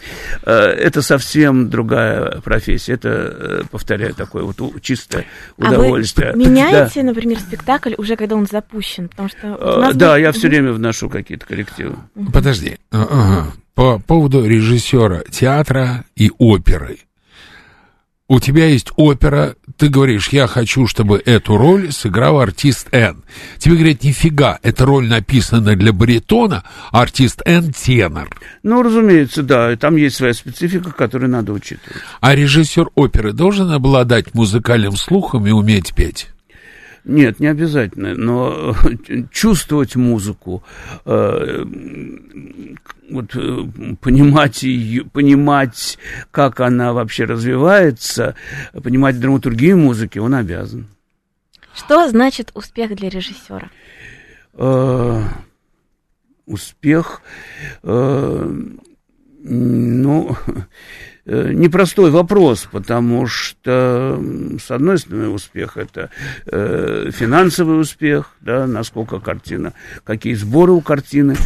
[0.45, 2.95] Э, это совсем другая профессия.
[2.95, 5.25] Это, э, повторяю, такое вот чистое
[5.57, 6.31] удовольствие.
[6.31, 9.09] А вы меняете, например, спектакль уже когда он запущен?
[9.09, 9.91] Потому что Да.
[9.91, 11.78] Э, Да, был- я все время вношу какие-то коррективы.
[12.33, 12.77] Подожди.
[12.91, 13.53] А, ага.
[13.75, 16.99] По поводу режиссера театра и оперы.
[18.31, 23.25] У тебя есть опера, ты говоришь, я хочу, чтобы эту роль сыграл артист Н.
[23.57, 26.63] Тебе говорят, нифига, эта роль написана для баритона,
[26.93, 28.29] а артист Н тенор.
[28.63, 32.03] Ну, разумеется, да, там есть своя специфика, которую надо учитывать.
[32.21, 36.29] А режиссер оперы должен обладать музыкальным слухом и уметь петь.
[37.09, 38.77] Нет, не обязательно, но
[39.33, 40.63] чувствовать музыку,
[41.07, 41.65] э,
[43.11, 43.65] вот, э,
[44.03, 45.99] понимать, ее, понимать,
[46.31, 48.35] как она вообще развивается,
[48.83, 50.87] понимать драматургию музыки, он обязан.
[51.75, 53.71] Что значит успех для режиссера?
[54.53, 55.23] Э,
[56.45, 57.23] успех,
[57.85, 58.53] э,
[59.45, 60.37] ну,
[61.29, 64.19] непростой вопрос, потому что,
[64.59, 66.11] с одной стороны, успех это
[66.47, 71.37] э, финансовый успех, да, насколько картина, какие сборы у картины,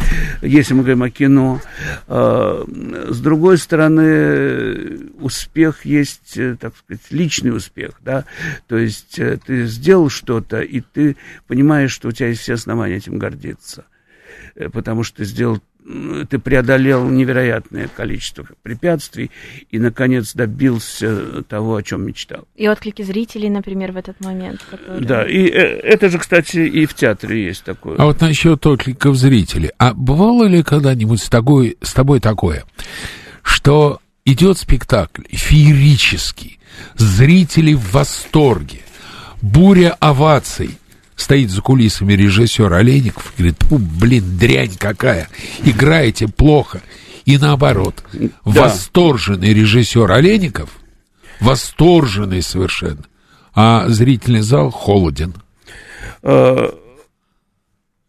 [0.41, 1.61] если мы говорим о кино.
[2.07, 2.63] Э,
[3.09, 8.23] с другой стороны, успех есть, э, так сказать, личный успех, да,
[8.67, 11.17] то есть э, ты сделал что-то, и ты
[11.47, 13.83] понимаешь, что у тебя есть все основания этим гордиться
[14.55, 15.59] э, потому что ты сделал,
[16.29, 19.31] ты преодолел невероятное количество препятствий
[19.69, 22.47] и, наконец, добился того, о чем мечтал.
[22.55, 24.61] И отклики зрителей, например, в этот момент.
[24.69, 27.97] которые- Да, и э, это же, кстати, и в театре есть такое.
[27.97, 29.71] А вот насчет откликов зрителей.
[29.77, 32.63] А бывало ли когда-нибудь с, тобой, с тобой такое,
[33.41, 36.59] что идет спектакль феерический,
[36.95, 38.79] зрители в восторге,
[39.41, 40.77] буря оваций,
[41.15, 45.29] стоит за кулисами режиссер Олейников говорит, «Фу, блин, дрянь какая,
[45.63, 46.81] играете плохо.
[47.25, 48.03] И наоборот,
[48.43, 50.69] восторженный режиссер Олейников,
[51.39, 53.03] восторженный совершенно,
[53.55, 55.33] а зрительный зал холоден.
[56.21, 56.69] Э,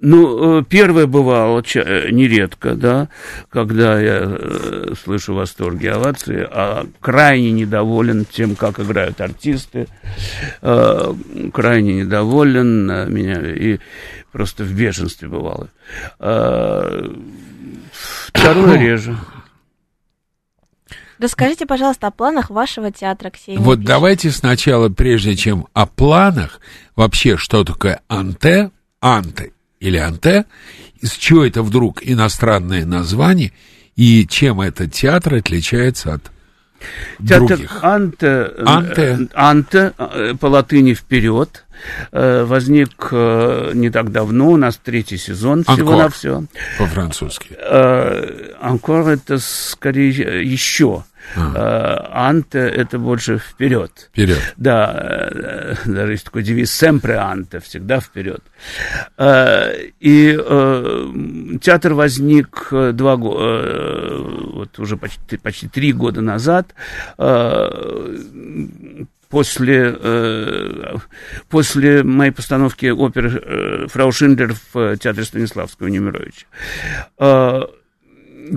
[0.06, 3.08] Ну, э, первое бывало э, нередко, да,
[3.48, 9.88] когда я э, слышу восторги овации, а крайне недоволен тем, как играют артисты,
[10.60, 13.78] крайне недоволен меня и
[14.30, 15.70] просто в бешенстве бывало.
[18.34, 19.16] Второе реже.
[21.18, 23.58] Расскажите, пожалуйста, о планах вашего театра, Ксения.
[23.58, 23.88] Вот пишет.
[23.88, 26.60] давайте сначала, прежде чем о планах,
[26.94, 29.53] вообще, что такое анте, анте
[29.84, 30.46] или анте,
[31.00, 33.52] из чего это вдруг иностранное название,
[33.96, 36.30] и чем этот театр отличается от
[37.26, 37.78] Театр других.
[37.82, 39.28] Анте, э, Анте.
[39.32, 41.64] Анте, э, по латыни вперед,
[42.12, 45.74] э, возник не так давно, у нас третий сезон Анкор.
[45.76, 46.44] всего-навсего.
[46.78, 47.56] по-французски.
[47.58, 51.04] Э, Анкор это скорее еще.
[51.36, 54.10] Э, Анте это больше вперед.
[54.12, 54.38] Вперед.
[54.56, 58.42] Да, э, даже есть такой девиз «Sempre ante», всегда вперед.
[59.16, 60.36] Э, И
[61.60, 64.18] театр возник два года,
[64.52, 66.74] вот уже почти, почти три года назад,
[69.34, 70.96] после, э,
[71.48, 76.46] после моей постановки оперы э, «Фрау Шиндлер» в театре Станиславского Немировича.
[77.18, 77.62] Э,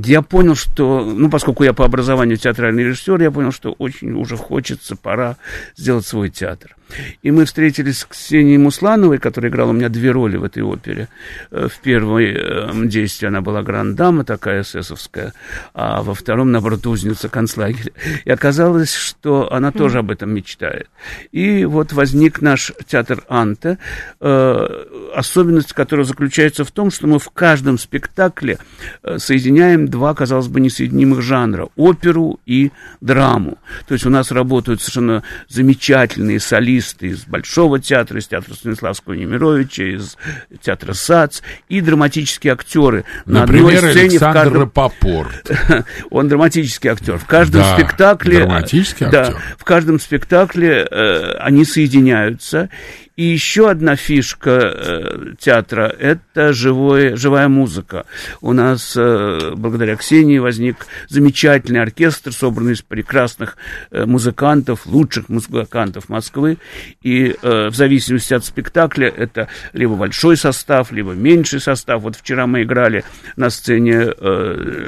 [0.06, 4.38] я понял, что, ну, поскольку я по образованию театральный режиссер, я понял, что очень уже
[4.38, 5.38] хочется, пора
[5.76, 6.77] сделать свой театр.
[7.22, 11.10] И мы встретились с Ксенией Муслановой, которая играла у меня две роли в этой опере.
[11.52, 15.34] Э, В первой э, действии она была грандама такая эсэсовская,
[15.74, 17.92] а во втором, наоборот, узница концлагеря.
[18.26, 20.90] И оказалось, что она тоже об этом мечтает.
[21.32, 23.78] И вот возник наш театр Анте,
[24.20, 24.68] э,
[25.16, 28.58] особенность которого заключается в том, что мы в каждом спектакле
[29.04, 32.72] э, соединяем два, казалось бы, несоединимых жанра– оперу и
[33.02, 33.58] драму.
[33.88, 39.84] То есть у нас работают совершенно замечательные солисты из Большого театра, из театра Станиславского Немировича,
[39.84, 40.18] из
[40.62, 44.62] театра САЦ и драматические актеры на Например, одной сцене Александр каждом...
[44.62, 45.52] Рапопорт.
[46.10, 47.18] Он драматический актер.
[47.18, 48.40] В каждом Да, спектакле...
[48.40, 49.42] драматический да, актер.
[49.58, 52.70] в каждом спектакле э, они соединяются.
[53.18, 58.06] И еще одна фишка э, театра– это живое, живая музыка.
[58.42, 63.58] У нас, э, благодаря Ксении, возник замечательный оркестр, собранный из прекрасных
[63.90, 66.60] э, музыкантов, лучших музыкантов Москвы.
[67.02, 72.04] И э, в зависимости от спектакля это либо большой состав, либо меньший состав.
[72.04, 73.04] Вот вчера мы играли
[73.36, 74.88] на сцене э,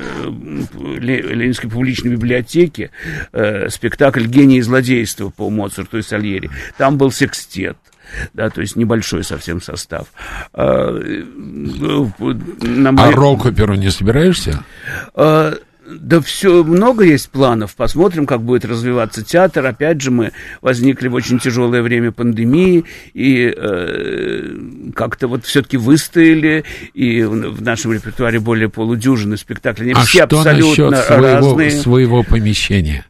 [1.00, 2.92] Ле- Ленинской публичной библиотеки
[3.32, 6.52] э, спектакль «Гений и злодейство» по Моцарту и Сальери.
[6.78, 7.76] Там был секстет
[8.34, 10.07] да, то есть небольшой совсем состав.
[10.53, 11.24] А, э,
[12.62, 14.64] на А моей- рок-оперу не собираешься?
[15.14, 15.53] а,
[15.91, 17.76] Да все, много есть планов.
[17.76, 19.66] Посмотрим, как будет развиваться театр.
[19.66, 22.86] Опять же, мы возникли в очень тяжелое время пандемии
[23.16, 26.64] и э, как-то вот все-таки выстояли.
[26.93, 29.88] И в в нашем репертуаре более полудюжины спектаклей.
[29.93, 31.72] Они А все что абсолютно насчет своего, разные.
[31.72, 33.03] своего помещения?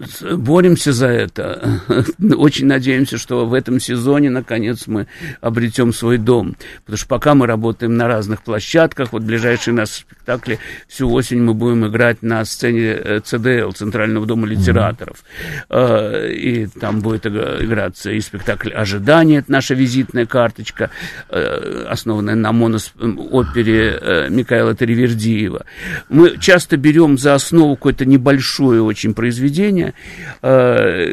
[0.00, 1.80] С- Боремся за это.
[2.36, 5.08] Очень надеемся, что в этом сезоне, наконец, мы
[5.40, 6.54] обретем свой дом.
[6.84, 11.54] Потому что пока мы работаем на разных площадках, вот ближайшие наши спектакли, всю осень мы
[11.54, 15.24] будем играть на сцене э, ЦДЛ, Центрального дома литераторов.
[15.68, 20.90] Э, И там будет иг- играться и спектакль «Ожидание», это наша визитная карточка,
[21.28, 25.64] э, основанная на монос-опере э, Михаила Таривердиева.
[26.08, 29.47] Мы часто берем за основу какое-то небольшое очень произведение
[30.42, 31.06] э,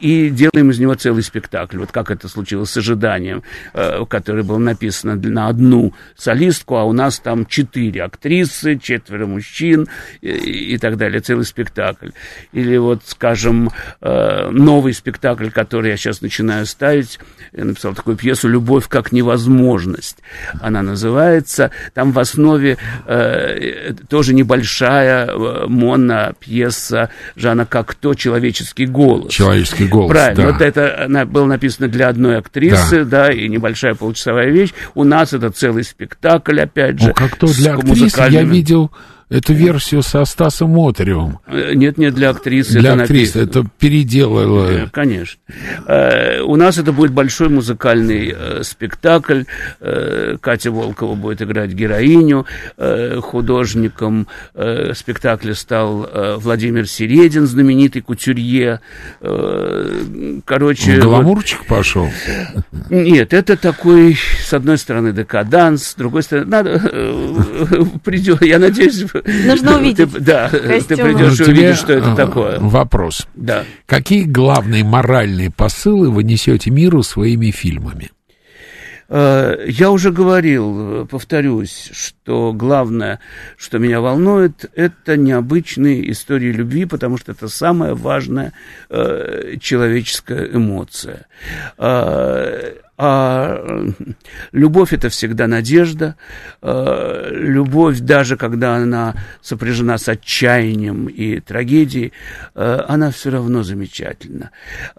[0.00, 1.78] и делаем из него целый спектакль.
[1.78, 3.42] Вот как это случилось с «Ожиданием»,
[3.74, 9.26] э, который был написан для- на одну солистку, а у нас там четыре актрисы, четверо
[9.26, 9.88] мужчин
[10.20, 10.28] и,
[10.74, 12.10] и так далее, целый спектакль.
[12.52, 13.70] Или вот, скажем,
[14.00, 17.18] э, новый спектакль, который я сейчас начинаю ставить,
[17.52, 20.18] я написал такую пьесу «Любовь как невозможность».
[20.60, 21.70] Она называется.
[21.94, 22.76] Там в основе
[23.06, 29.32] э, тоже небольшая э, моно-пьеса Жана Кокто «Человеческий голос».
[29.32, 30.42] Человеческий голос, Правильно.
[30.44, 30.52] да.
[30.52, 33.30] Вот это она, было написано для одной актрисы, да.
[33.32, 34.70] и небольшая получасовая вещь.
[34.94, 37.08] У нас это целый спектакль, опять же.
[37.08, 38.90] Ну, как то для актрисы, я музыкальными- видел
[39.30, 41.38] эту версию со Стасом Мотревым.
[41.46, 43.62] Э, Нет, нет, для актрисы Для это актрисы написано.
[43.62, 44.68] это переделало.
[44.70, 45.40] Э, Конечно.
[45.86, 49.44] Э, У нас это будет большой музыкальный спектакль.
[50.40, 52.44] Катя Волкова будет играть героиню.
[53.20, 54.26] Художником
[54.94, 56.08] спектакля стал
[56.38, 58.80] Владимир Середин, знаменитый кутюрье.
[60.44, 62.08] Короче, вот- Гламурчик пошел.
[62.90, 66.78] нет, это такой, с одной стороны, декаданс, с другой стороны, надо,
[68.04, 69.04] придет, я надеюсь...
[69.24, 71.02] Нужно увидеть ты- да, ты костюмы.
[71.14, 72.58] придешь и Ну, увидишь, что это а, такое.
[72.60, 73.26] Вопрос.
[73.34, 73.64] Да.
[73.86, 78.10] Какие главные моральные посылы вы несете миру своими фильмами?
[79.12, 83.18] Э, Я уже говорил, повторюсь, что главное,
[83.56, 88.52] что меня волнует, это необычные истории любви, потому что это самая важная
[88.88, 91.26] э, человеческая эмоция.
[91.76, 93.64] Э, А
[94.52, 96.16] любовь это всегда надежда.
[96.60, 102.12] Э, любовь, даже когда она сопряжена с отчаянием и трагедией,
[102.54, 104.50] э, она все равно замечательна.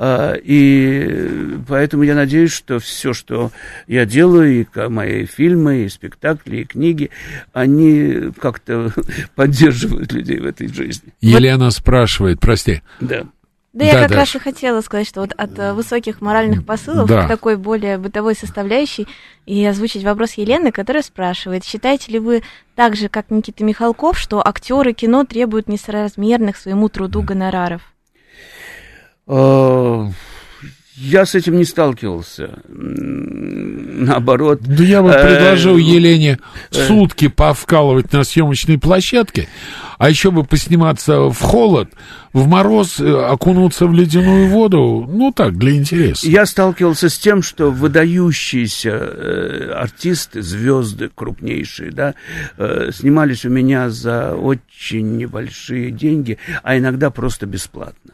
[0.02, 3.52] И поэтому я надеюсь, что все, что
[3.86, 7.12] я делаю, и мои фильмы, и спектакли, и книги,
[7.54, 8.92] они как-то
[9.36, 11.14] поддерживают людей в этой жизни.
[11.22, 12.82] Елена спрашивает, прости.
[13.00, 13.26] Да.
[13.74, 17.24] Да, я как раз и хотела сказать, что вот от э, высоких моральных посылов да.
[17.24, 19.08] к такой более бытовой составляющей
[19.46, 22.44] и озвучить вопрос Елены, которая спрашивает, считаете ли вы
[22.76, 27.82] так же, как Никита Михалков, что актеры кино требуют несоразмерных своему труду гонораров?
[30.96, 32.60] Я с этим не сталкивался.
[32.68, 34.60] Наоборот.
[34.62, 36.40] Да я бы предложил э, Елене
[36.72, 39.48] э, сутки повкалывать на съемочной площадке,
[39.98, 41.90] а еще бы посниматься в холод,
[42.34, 46.28] в мороз, э, окунуться в ледяную воду, ну так, для интереса.
[46.28, 52.16] Я сталкивался с тем, что выдающиеся э, артисты, звезды крупнейшие, да,
[52.58, 58.14] э, снимались у меня за очень небольшие деньги, а иногда просто бесплатно.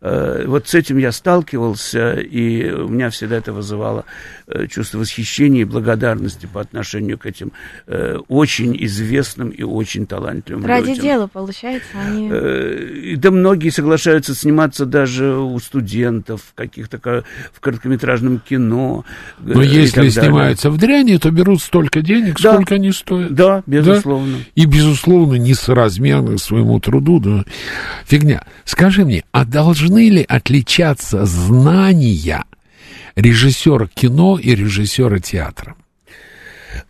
[0.00, 4.04] Э, вот с этим я сталкивался, и у меня всегда это вызывало
[4.46, 7.52] э, чувство восхищения и благодарности по отношению к этим
[7.86, 11.04] э, очень известным и очень талантливым Ради людям.
[11.04, 13.16] дела, получается, они...
[13.16, 19.04] Да многие соглашаются сниматься даже у студентов, каких-то в короткометражном кино.
[19.38, 22.54] Но если снимаются в дряни, то берут столько денег, да.
[22.54, 23.34] сколько они стоят.
[23.34, 24.38] Да, безусловно.
[24.38, 24.44] Да?
[24.54, 27.20] И, безусловно, несоразмерно своему труду.
[27.20, 27.44] Да.
[28.06, 28.44] Фигня.
[28.64, 32.44] Скажи мне, а должны ли отличаться знания
[33.16, 35.76] режиссера кино и режиссера театра?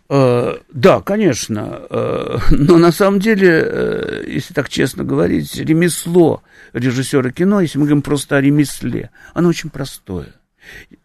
[0.07, 6.43] Uh, да, конечно, uh, но на самом деле, uh, если так честно говорить, ремесло
[6.73, 10.27] режиссера кино, если мы говорим просто о ремесле, оно очень простое.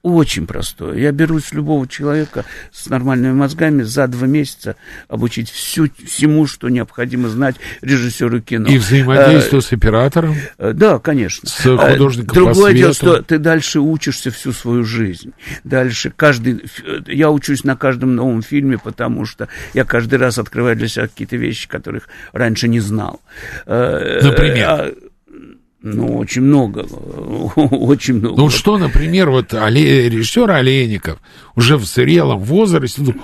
[0.02, 0.98] Очень простое.
[0.98, 4.76] Я берусь любого человека с нормальными мозгами за два месяца
[5.08, 8.68] обучить всю, всему, что необходимо знать режиссеру кино.
[8.68, 10.36] И взаимодействие а, с оператором?
[10.58, 11.48] Э, да, конечно.
[11.48, 15.32] С художником Другое дело, что ты дальше учишься всю свою жизнь.
[15.64, 16.64] Дальше каждый...
[17.06, 21.36] Я учусь на каждом новом фильме, потому что я каждый раз открываю для себя какие-то
[21.36, 23.20] вещи, которых раньше не знал.
[23.66, 24.94] Э, Например?
[25.82, 26.80] А, ну, очень много,
[27.56, 28.36] очень много.
[28.36, 30.08] Ну, что, например, вот Оле...
[30.08, 31.20] режиссер Олейников
[31.54, 33.14] уже в зрелом возрасте, ну,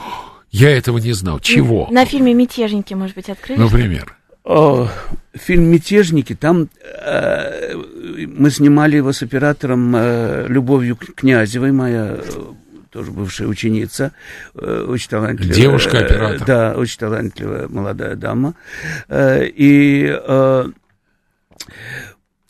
[0.51, 1.41] я этого не знал.
[1.41, 1.89] Чего?
[1.91, 3.59] На фильме «Мятежники», может быть, открыли?
[3.59, 4.17] Например.
[4.45, 4.89] О,
[5.35, 6.69] фильм «Мятежники», там
[7.05, 12.41] э, мы снимали его с оператором э, Любовью Князевой, моя э,
[12.91, 14.13] тоже бывшая ученица,
[14.55, 15.55] э, очень талантливая.
[15.55, 16.43] Девушка-оператор.
[16.43, 18.55] Э, да, очень талантливая молодая дама.
[19.11, 20.13] И...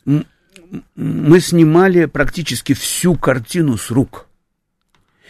[0.05, 4.27] Мы снимали практически всю картину с рук.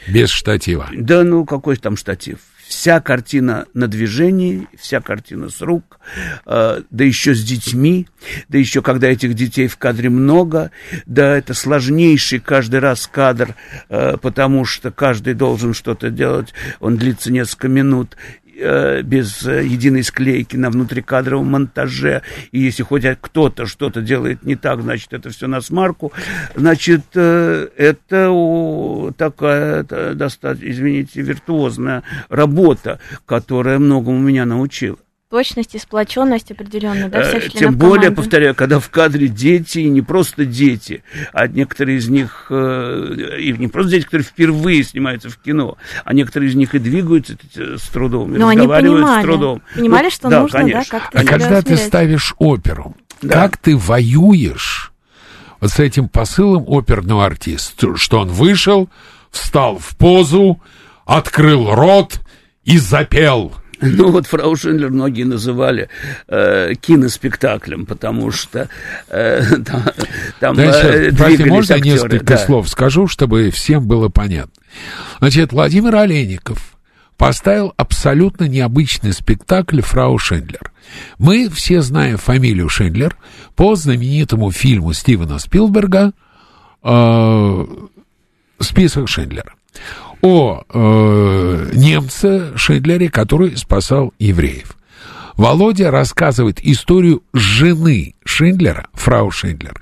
[0.09, 0.89] Без штатива.
[0.93, 2.39] Да, ну какой там штатив?
[2.67, 6.01] Вся картина на движении, вся картина с рук,
[6.47, 8.09] э, да еще с детьми,
[8.49, 10.71] да еще когда этих детей в кадре много,
[11.05, 13.57] да это сложнейший каждый раз кадр,
[13.91, 18.17] э, потому что каждый должен что-то делать, он длится несколько минут,
[19.03, 24.83] без э, единой склейки на внутрикадровом монтаже, и если хоть кто-то что-то делает не так,
[24.83, 26.13] значит, это все на смарку,
[26.55, 29.85] значит, э, это такая,
[30.15, 34.99] достаточно, извините, виртуозная работа, которая многому меня научила
[35.33, 38.17] точность и сплоченность определенно, да, всех членов Тем более, команды.
[38.17, 43.53] повторяю, когда в кадре дети, и не просто дети, а некоторые из них, э, и
[43.53, 47.89] не просто дети, которые впервые снимаются в кино, а некоторые из них и двигаются с
[47.89, 49.63] трудом, и Но разговаривают они понимали, с трудом.
[49.75, 53.33] Понимали, что да, нужно, конечно, да, как-то А когда ты ставишь оперу, да.
[53.33, 54.93] как ты воюешь
[55.61, 58.91] вот с этим посылом оперного артиста, что он вышел,
[59.31, 60.61] встал в позу,
[61.07, 62.21] открыл рот
[62.65, 63.55] и запел–
[63.93, 65.89] Ну вот фрау Шиндлер многие называли
[66.29, 68.69] э, киноспектаклем, потому что
[69.09, 69.83] э, там,
[70.41, 71.95] там э, двигались можно актеры.
[71.95, 72.39] несколько да.
[72.39, 74.53] слов скажу, чтобы всем было понятно?
[75.19, 76.77] Значит, Владимир Олейников
[77.17, 80.73] поставил абсолютно необычный спектакль «Фрау Шиндлер».
[81.19, 83.17] Мы все знаем фамилию Шиндлер
[83.55, 86.13] по знаменитому фильму Стивена Спилберга
[86.83, 87.67] э,
[88.61, 89.55] «Список Шиндлера»
[90.23, 94.77] о э, немце Шендлере, который спасал евреев.
[95.37, 99.81] Володя рассказывает историю жены Шиндлера, фрау Шиндлер,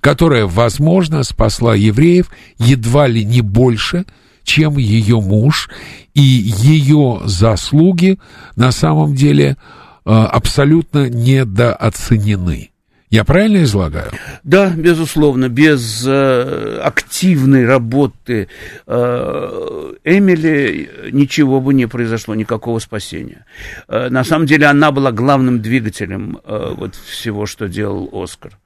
[0.00, 4.06] которая, возможно, спасла евреев едва ли не больше,
[4.44, 5.68] чем ее муж,
[6.14, 8.18] и ее заслуги
[8.56, 9.56] на самом деле
[10.04, 12.71] э, абсолютно недооценены.
[13.12, 14.10] Я правильно излагаю?
[14.42, 18.48] Да, безусловно, без э, активной работы
[18.86, 23.44] э, Эмили ничего бы не произошло, никакого спасения.
[23.86, 28.58] Э, на самом деле она была главным двигателем э, вот всего, что делал Оскар.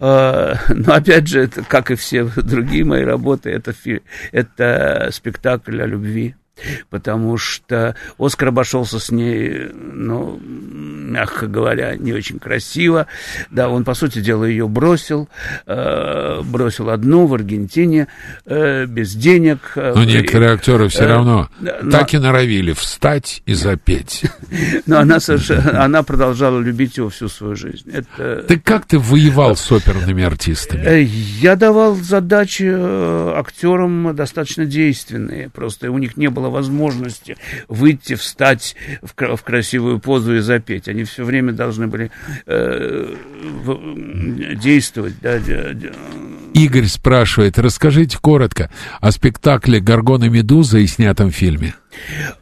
[0.00, 3.72] Э, но опять же, это, как и все другие мои работы, это,
[4.32, 6.34] это спектакль о любви
[6.90, 13.06] потому что Оскар обошелся с ней, ну, мягко говоря, не очень красиво.
[13.50, 15.28] Да, он, по сути дела, ее бросил,
[15.66, 18.08] э, бросил одну в Аргентине,
[18.46, 19.72] э, без денег.
[19.76, 24.24] Но некоторые актеры все э, равно но- так и норовили встать и запеть.
[24.86, 27.90] Но она, совершенно, она продолжала любить его всю свою жизнь.
[27.92, 28.42] Это...
[28.46, 30.82] Ты как ты воевал с оперными артистами?
[30.84, 35.48] Э, Я давал задачи э, актерам достаточно действенные.
[35.50, 37.36] Просто у них не было возможности
[37.68, 40.88] выйти, встать в, в красивую позу и запеть.
[40.88, 42.10] Они все время должны были
[42.46, 43.14] э,
[44.62, 45.14] действовать.
[45.20, 45.92] Да, де- де-
[46.54, 48.70] Игорь спрашивает, расскажите коротко
[49.00, 51.74] о спектакле «Гаргона Медуза» и снятом фильме.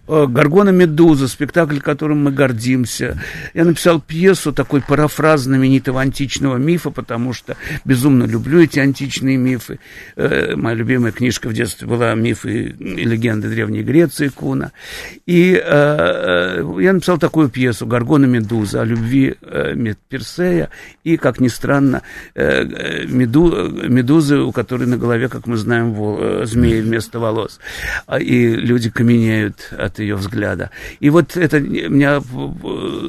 [0.06, 3.18] Э, Гаргона Медуза, спектакль, которым мы гордимся.
[3.54, 9.78] Я написал пьесу, такой парафраз знаменитого античного мифа, потому что безумно люблю эти античные мифы.
[10.16, 14.72] Э, Моя любимая книжка в детстве была «Мифы и легенды Древней Греции» Куна.
[15.26, 19.36] И э, я написал такую пьесу «Гаргона Медуза» о любви
[20.08, 20.70] Персея
[21.04, 22.02] и, как ни странно,
[22.34, 25.94] меду- медузы, у которой на голове, как мы знаем,
[26.46, 27.60] змеи вместо волос.
[28.06, 30.70] А, И люди каменеют от ее взгляда.
[31.00, 32.22] И вот это меня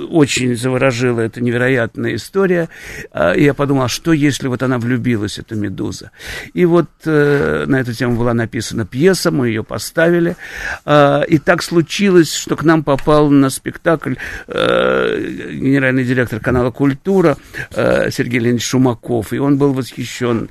[0.09, 2.69] очень заворожила эта невероятная история.
[3.11, 6.11] А, И я подумал, а что если вот она влюбилась, эта медуза?
[6.53, 10.35] И вот э, на эту тему была написана пьеса, мы ее поставили.
[10.85, 14.15] А, И так случилось, что к нам попал на спектакль
[14.47, 15.19] э,
[15.51, 17.37] генеральный директор канала «Культура»
[17.71, 19.33] э, Сергей Леонидович Шумаков.
[19.33, 20.49] И он был восхищен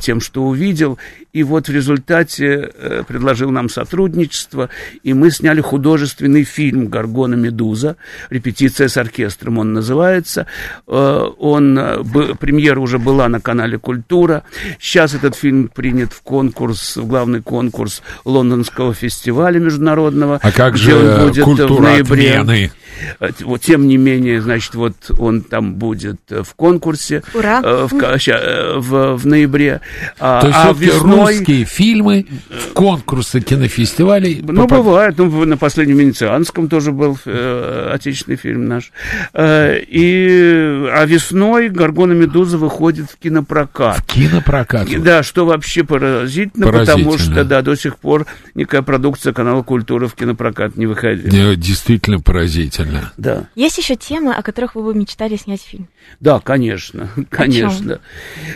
[0.00, 0.98] тем, что увидел.
[1.34, 4.70] И вот в результате э, предложил нам сотрудничество,
[5.02, 7.96] и мы сняли художественный фильм «Гаргона Медуза»,
[8.30, 10.46] репетиция с оркестром он называется.
[10.86, 14.44] Э, Он, э, б- премьера уже была на канале «Культура».
[14.78, 20.38] Сейчас этот фильм принят в конкурс, в главный конкурс Лондонского фестиваля международного.
[20.40, 22.38] А как где же он будет в культура ноябре.
[22.38, 22.70] отмены?
[23.18, 27.60] Э, Вот, тем не менее, значит, вот он там будет э, в конкурсе Ура.
[27.64, 27.94] э, в,
[28.28, 29.80] э, в, в ноябре.
[30.20, 31.23] А, То есть а все-таки весной...
[31.28, 35.14] русские фильмы в конкурсы кинофестивалей Ну, попад- бывает.
[35.18, 38.92] Ну, в- на последнем Венецианском тоже был э, отечественный фильм наш.
[39.32, 44.02] Э, и, а весной «Гаргона Медуза» выходит в кинопрокат.
[44.06, 44.88] кинопрокат.
[44.88, 47.04] И Да, что вообще поразительно, Поразительно.
[47.04, 51.52] потому что, да, до сих пор никакая продукция канала «Культура» в кинопрокат не выходила.
[51.52, 53.12] Э, Действительно поразительно.
[53.16, 53.44] Да.
[53.54, 55.88] Есть еще темы, о которых вы бы мечтали снять фильм?
[56.20, 58.00] Да, конечно, конечно.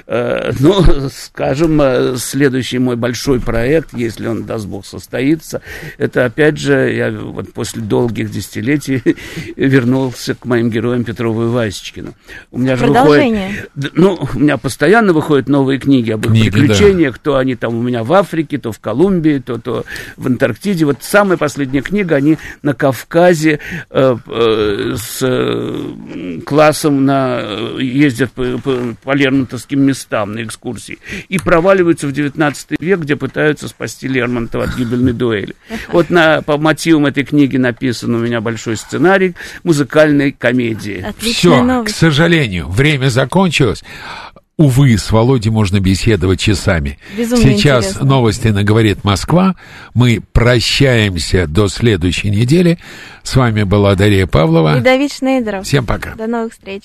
[0.06, 2.16] Э, Ну, скажем, э,
[2.58, 5.62] следующий мой большой проект, если он, даст Бог, состоится,
[5.96, 9.02] это, опять же, я вот после долгих десятилетий
[9.56, 12.14] вернулся к моим героям Петрову и Васечкину.
[12.50, 13.68] У меня же Продолжение.
[13.74, 13.92] выходит...
[13.94, 17.82] Ну, у меня постоянно выходят новые книги об их Книги, приключениях, то они там у
[17.82, 19.84] меня в Африке, то в Колумбии, то, то
[20.16, 20.84] в Антарктиде.
[20.84, 27.40] Вот самая последняя книга, они на Кавказе э, э, с э, классом на,
[27.78, 30.98] ездят по, по, по лермонтовским местам на экскурсии
[31.28, 32.47] и проваливаются в 19
[32.78, 35.54] век, где пытаются спасти Лермонтова от гибельной дуэли.
[35.92, 39.34] Вот на, по мотивам этой книги написан у меня большой сценарий
[39.64, 41.04] музыкальной комедии.
[41.06, 43.82] Отличная Все, к сожалению, время закончилось.
[44.58, 46.98] Увы, с Володей можно беседовать часами.
[47.16, 48.08] Безумно Сейчас интересно.
[48.08, 49.54] новости на «Говорит Москва».
[49.94, 52.76] Мы прощаемся до следующей недели.
[53.22, 54.78] С вами была Дарья Павлова.
[54.78, 55.64] И Давид Шнейдеров.
[55.64, 56.16] Всем пока.
[56.16, 56.82] До новых встреч.